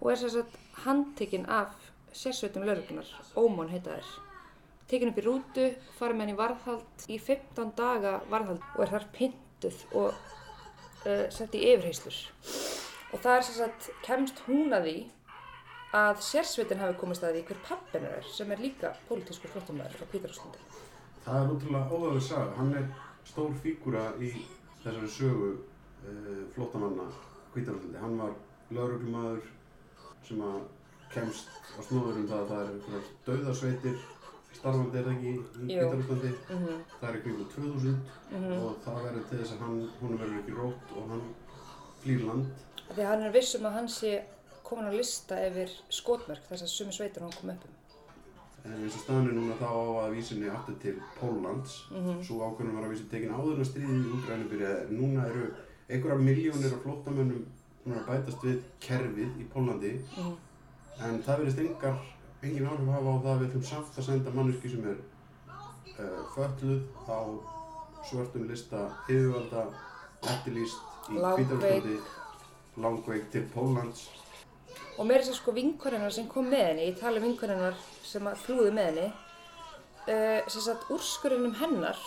og 0.03 0.11
er 0.11 0.19
sérstaklega 0.19 0.83
handtekinn 0.83 1.47
af 1.47 1.89
sérsveitum 2.13 2.67
lauruglunar, 2.67 3.09
Ómón 3.39 3.71
heita 3.71 3.95
þær. 3.95 4.13
Tekinn 4.91 5.13
upp 5.13 5.21
í 5.23 5.25
rútu, 5.25 5.67
farið 5.97 6.19
með 6.19 6.25
henni 6.27 6.35
í 6.35 6.41
varðhald. 6.41 7.05
Í 7.09 7.19
15 7.23 7.71
daga 7.79 8.19
varðhald 8.29 8.65
og 8.75 8.83
er 8.85 8.91
þar 8.93 9.07
pinduð 9.15 9.79
og 9.97 10.33
uh, 11.07 11.27
sett 11.33 11.55
í 11.59 11.65
yfirheyslur 11.73 12.19
og 13.13 13.21
það 13.21 13.35
er 13.37 13.47
sérstaklega, 13.47 13.99
kemst 14.07 14.45
hún 14.47 14.77
að 14.77 14.89
því 14.89 14.97
að 15.93 16.23
sérsveitin 16.25 16.81
hafi 16.81 16.97
komist 17.01 17.25
að 17.27 17.37
því 17.37 17.43
hver 17.51 17.59
pappinur 17.67 18.15
er 18.17 18.29
sem 18.33 18.53
er 18.55 18.63
líka 18.65 18.95
pólitískur 19.09 19.53
flottumæður 19.53 19.99
frá 19.99 20.09
Pítarúslandi. 20.15 20.63
Það 21.27 21.41
er 21.41 21.51
útrúlega 21.53 21.99
óðalega 21.99 22.23
saga. 22.25 22.55
Hann 22.57 22.73
er 22.79 22.87
stór 23.29 23.53
fígúra 23.63 24.07
í 24.17 24.31
þessari 24.83 25.11
sögu 25.13 25.51
uh, 25.53 26.47
flottamanna 26.55 27.11
Pítarúslandi. 27.53 28.01
Hann 28.01 28.17
var 28.23 28.33
lauruglumæður 28.73 29.45
sem 30.25 30.41
að 30.49 30.63
kemst 31.13 31.53
á 31.77 31.81
snóður 31.85 32.23
um 32.23 32.29
það 32.31 32.41
að 32.41 32.51
það 32.53 32.63
er 32.63 32.73
einhverjar 32.73 33.09
dauðarsveitir 33.29 34.03
starfandi 34.63 34.99
er 34.99 35.09
ekki 35.13 35.33
í 35.33 35.67
Pítarúslandi. 35.67 36.33
Mm 36.49 36.59
-hmm. 36.65 36.83
Það 37.01 37.09
er 37.09 37.17
einhverjum 37.17 37.49
2000 37.55 37.91
mm 37.91 38.45
-hmm. 38.45 38.59
og 38.65 38.77
það 38.85 39.03
verður 39.07 39.25
til 39.29 39.39
þess 39.39 39.53
að 39.55 39.63
hann, 39.65 39.89
hún 40.01 40.19
verður 40.21 40.39
ekki 40.41 40.59
rótt 40.61 40.97
og 40.97 41.09
hann 41.11 41.25
flýr 42.03 42.27
land. 42.27 42.47
Þegar 42.95 43.11
hann 43.11 43.23
er 43.27 43.33
vissum 43.33 43.67
að 43.67 43.77
hann 43.79 43.89
sé 43.89 44.13
komin 44.63 44.91
á 44.91 44.93
lista 44.95 45.35
yfir 45.49 45.71
skotverk 45.89 46.45
þess 46.49 46.63
að 46.63 46.75
sumi 46.77 46.93
sveitur 46.93 47.23
hann 47.23 47.39
kom 47.39 47.51
upp 47.55 47.65
um. 47.67 47.79
En 48.65 48.79
eins 48.79 48.95
og 48.95 49.03
staðinu 49.03 49.33
núna 49.35 49.55
þá 49.59 49.71
á 49.75 49.83
að 50.05 50.15
vísinni 50.15 50.49
aftur 50.49 50.77
til 50.83 50.97
Póllands, 51.19 51.73
mm 51.91 51.97
-hmm. 51.97 52.23
svo 52.27 52.35
ákveðnum 52.47 52.77
var 52.77 52.85
að 52.87 52.93
vísin 52.95 53.11
tekin 53.11 53.35
áður 53.35 53.59
en 53.59 53.71
stríðið 53.71 54.07
í 54.07 54.13
Úgræni 54.17 54.49
byrjaði. 54.53 54.99
Núna 55.01 55.27
eru 55.31 55.45
einhverja 55.89 56.19
miljónir 56.19 56.75
af 56.75 56.83
flottamönnum 56.85 57.45
að 57.91 58.07
bætast 58.07 58.45
við 58.45 58.59
kerfið 58.81 59.31
í 59.43 59.45
Pólandi, 59.53 59.93
-hmm. 59.99 60.35
en 61.05 61.23
það 61.23 61.39
verðist 61.39 61.59
engar, 61.59 61.99
engin 62.43 62.67
áhrif 62.67 62.91
hafa 62.91 63.15
á 63.15 63.17
það 63.23 63.33
að 63.33 63.41
við 63.41 63.49
ætlum 63.49 63.67
samt 63.71 63.99
að 63.99 64.07
senda 64.09 64.35
manneski 64.35 64.73
sem 64.73 64.87
er 64.93 64.99
uh, 65.99 66.23
fölluð 66.35 66.83
á 67.07 67.19
svörtum 68.09 68.49
lista 68.51 68.87
yfirvalda, 69.07 69.67
eftirlýst 70.23 71.11
í 71.13 71.21
Hvítarúslandi, 71.23 71.99
langveik 72.83 73.29
til 73.31 73.45
Póllands. 73.55 74.09
Og 74.99 75.07
mér 75.07 75.21
er 75.21 75.27
þess 75.27 75.37
að 75.37 75.41
sko 75.41 75.55
vinkorinnar 75.57 76.15
sem 76.15 76.27
kom 76.31 76.51
með 76.51 76.65
henni, 76.71 76.89
ég 76.91 76.99
tala 76.99 77.21
um 77.21 77.27
vinkorinnar 77.29 77.79
sem 78.07 78.27
flúði 78.43 78.75
með 78.75 78.91
henni 78.91 79.07
uh, 80.09 80.51
sem 80.51 80.65
sagt 80.65 80.91
úrskurinnum 80.93 81.55
hennar 81.61 81.99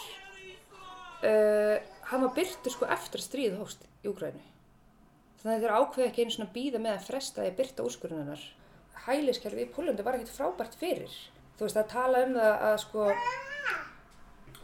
uh, 1.24 1.78
hann 2.12 2.26
var 2.26 2.36
byrtur 2.36 2.74
sko 2.74 2.90
eftir 2.92 3.22
að 3.22 3.28
stríða 3.30 3.62
hóst 3.62 3.88
í 4.04 4.12
Úgrænu 4.12 4.44
þannig 5.42 5.56
að 5.56 5.64
þeir 5.64 5.76
ákveði 5.80 6.08
ekki 6.10 6.26
einu 6.26 6.36
svona 6.36 6.56
býða 6.56 6.82
með 6.82 6.98
að 6.98 7.08
fresta 7.10 7.42
að 7.42 7.50
ég 7.50 7.58
byrta 7.60 7.86
úrskurinnar 7.86 8.46
hæliskerfi 9.08 9.66
í 9.66 9.72
Pólandi 9.74 10.06
var 10.06 10.18
ekkert 10.18 10.36
frábært 10.36 10.78
fyrir 10.80 11.12
þú 11.58 11.68
veist 11.68 11.82
að 11.82 11.92
tala 11.94 12.24
um 12.28 12.38
það 12.38 12.70
að 12.70 12.78
sko 12.86 13.10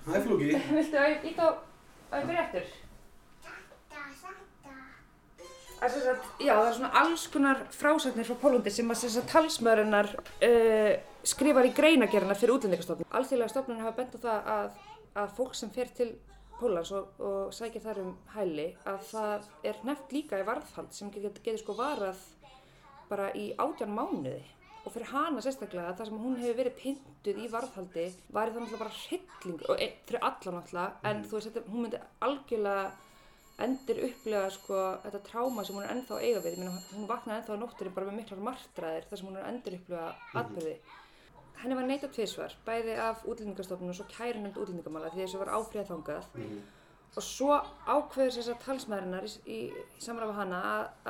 Hæ 0.01 0.15
Flóki 0.25 0.53
Viltu 0.77 0.97
að 0.97 1.11
ég 1.13 1.27
ít 1.31 1.41
á 1.41 1.47
að 1.47 2.21
ég 2.21 2.31
byrja 2.31 2.45
eftir? 2.47 2.71
Sagt, 5.81 6.25
já, 6.37 6.51
það 6.53 6.67
er 6.67 6.75
svona 6.77 6.89
alls 6.99 7.21
konar 7.33 7.61
frásætnir 7.73 8.27
frá 8.27 8.35
Pólandi 8.37 8.69
sem 8.69 8.91
að 8.93 9.15
talsmaðurinnar 9.31 10.11
uh, 10.13 10.91
skrifar 11.25 11.65
í 11.65 11.71
greinagerina 11.73 12.35
fyrir 12.37 12.53
útlendingastofnun. 12.59 13.07
Alþjóðlega 13.09 13.49
stofnun 13.49 13.81
hafa 13.81 13.95
bent 13.97 14.13
á 14.13 14.19
það 14.21 14.51
að, 14.55 14.75
að 15.23 15.33
fólk 15.39 15.57
sem 15.57 15.71
fer 15.73 15.89
til 15.97 16.11
Pólans 16.59 16.91
og, 16.93 17.17
og 17.17 17.49
sækir 17.57 17.81
þar 17.81 18.03
um 18.03 18.11
hæli 18.35 18.67
að 18.85 19.01
það 19.09 19.49
er 19.71 19.81
nefnt 19.89 20.13
líka 20.13 20.37
í 20.37 20.45
varðhald 20.45 20.93
sem 20.93 21.09
getur, 21.15 21.33
getur 21.41 21.63
sko 21.63 21.77
varað 21.79 22.21
bara 23.11 23.29
í 23.37 23.51
átjan 23.59 23.93
mánuði. 23.93 24.41
Og 24.81 24.89
fyrir 24.95 25.11
hana 25.11 25.43
sérstaklega 25.45 25.93
það 25.93 26.09
sem 26.09 26.21
hún 26.23 26.39
hefur 26.41 26.57
verið 26.57 26.77
pyntuð 26.79 27.43
í 27.43 27.49
varðhaldi 27.51 28.07
var 28.33 28.49
það 28.49 28.63
náttúrulega 28.63 28.81
bara 28.81 28.97
hrylling 28.97 29.61
og 29.67 29.83
fyrir 30.07 30.25
alla 30.29 30.55
náttúrulega. 30.55 30.87
En 31.11 31.23
þú 31.27 31.37
veist 31.37 31.59
hún 31.67 31.85
myndi 31.85 32.01
algjörlega 32.27 32.85
endur 33.61 34.01
upplega 34.07 34.49
sko 34.55 34.79
þetta 35.03 35.21
tráma 35.27 35.65
sem 35.67 35.77
hún 35.77 35.85
er 35.85 35.93
ennþá 35.93 36.17
eiga 36.23 36.41
við, 36.41 36.57
Minna, 36.57 36.81
hún 36.95 37.07
vaknaði 37.09 37.41
ennþá 37.41 37.57
á 37.57 37.61
nóttunni 37.61 37.93
bara 37.93 38.09
með 38.09 38.19
miklar 38.21 38.43
martraðir 38.47 39.07
þar 39.09 39.21
sem 39.21 39.29
hún 39.29 39.37
er 39.37 39.49
endur 39.51 39.77
upplega 39.77 40.41
atbyrði. 40.41 40.75
Henni 41.61 41.77
var 41.77 41.85
neitað 41.85 42.15
tviðsvar, 42.15 42.55
bæði 42.65 42.95
af 42.97 43.25
útlendingarstofnun 43.29 43.93
og 43.93 43.97
svo 43.99 44.07
kærunend 44.09 44.57
útlendingamála 44.57 45.11
því 45.13 45.25
þessu 45.27 45.41
var 45.43 45.51
áfríða 45.59 45.89
þangað. 45.91 46.29
Mm. 46.39 46.61
Og 47.11 47.25
svo 47.25 47.55
ákveður 47.87 48.37
þess 48.37 48.51
að 48.53 48.61
talsmaðurinnar 48.65 49.25
í, 49.27 49.31
í, 49.45 49.59
í 49.97 50.03
samræfa 50.03 50.37
hana 50.37 50.61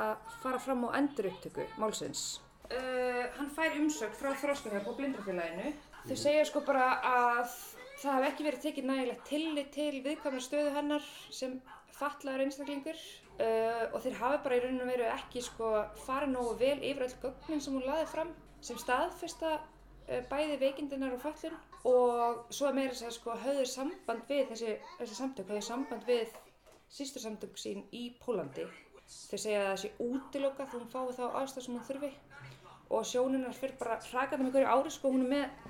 að 0.01 0.31
fara 0.41 0.61
fram 0.61 0.87
á 0.89 0.97
endur 0.97 1.29
upptöku 1.29 1.67
málsins. 1.81 2.41
Uh, 2.71 3.27
hann 3.37 3.51
fær 3.51 3.75
umsökt 3.77 4.17
frá 4.17 4.31
þróskarhjálp 4.41 4.87
og 4.87 4.97
blindrafélaginu. 4.97 5.73
Þau 6.07 6.17
segja 6.17 6.45
sko 6.47 6.63
bara 6.65 6.87
að 7.05 7.57
það 8.01 8.15
hef 8.17 8.27
ekki 8.31 8.45
verið 8.47 8.63
tekið 8.65 8.87
nægilegt 8.89 9.27
tillit 9.29 9.73
til 9.75 9.91
viðkvæmna 10.05 10.41
stöðu 10.41 10.71
hennar 10.77 11.09
sem 11.29 11.59
fatlaður 11.93 12.45
einstaklingur 12.47 12.97
uh, 12.97 13.83
og 13.91 13.99
þeir 14.01 14.17
hafi 14.21 14.39
bara 14.45 14.57
í 14.57 14.63
rauninu 14.63 14.87
veru 14.89 15.09
ekki 15.11 15.43
sko 15.45 15.73
farið 16.07 16.33
nógu 16.33 16.55
vel 16.61 16.77
yfir 16.79 17.05
öll 17.05 17.19
gögnin 17.25 17.61
sem 17.61 17.75
hún 17.77 17.85
laði 17.85 18.07
fram 18.09 18.31
sem 18.65 18.79
staðfesta 18.81 19.59
uh, 19.59 20.23
bæði 20.31 20.57
veikindinnar 20.63 21.13
og 21.17 21.21
fallin 21.21 21.59
og 21.87 22.53
svo 22.53 22.71
meira 22.75 22.93
þess 22.93 23.07
að 23.07 23.17
sko 23.17 23.35
höfður 23.43 23.69
samband 23.69 24.23
við 24.29 24.47
þessi, 24.51 24.77
þessi 24.99 25.17
samtök, 25.17 25.49
höfður 25.49 25.67
samband 25.67 26.07
við 26.07 26.35
sýstursamtök 26.91 27.57
sín 27.57 27.85
í 27.95 28.11
Pólandi. 28.21 28.67
Þeir 29.31 29.43
segja 29.43 29.61
að 29.61 29.69
það 29.69 29.81
sé 29.81 29.91
útilokka 30.05 30.67
þá 30.69 30.75
hún 30.77 30.91
fái 30.91 31.15
þá 31.17 31.23
aðstæð 31.41 31.65
sem 31.65 31.75
hún 31.77 31.87
þurfi 31.87 32.11
og 32.91 33.05
sjónunar 33.07 33.55
fyrir 33.55 33.77
bara 33.79 33.99
hrakað 34.03 34.43
með 34.43 34.55
hverju 34.57 34.71
ári 34.71 34.91
sko 34.91 35.11
hún 35.13 35.25
er 35.25 35.31
með 35.31 35.69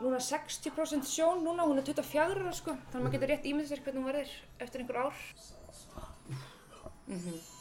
núna 0.00 0.20
60% 0.24 1.08
sjón 1.10 1.44
núna, 1.44 1.66
hún 1.68 1.80
er 1.80 1.86
24 1.90 2.54
sko, 2.56 2.74
þannig 2.90 2.96
að 2.96 3.04
maður 3.04 3.16
getur 3.16 3.32
rétt 3.34 3.48
ímyndið 3.50 3.72
sér 3.72 3.82
hvernig 3.84 4.00
hún 4.00 4.10
verður 4.10 4.36
eftir 4.64 4.84
einhver 4.84 5.00
ár. 5.04 5.24
Mm 7.10 7.18
-hmm. 7.18 7.59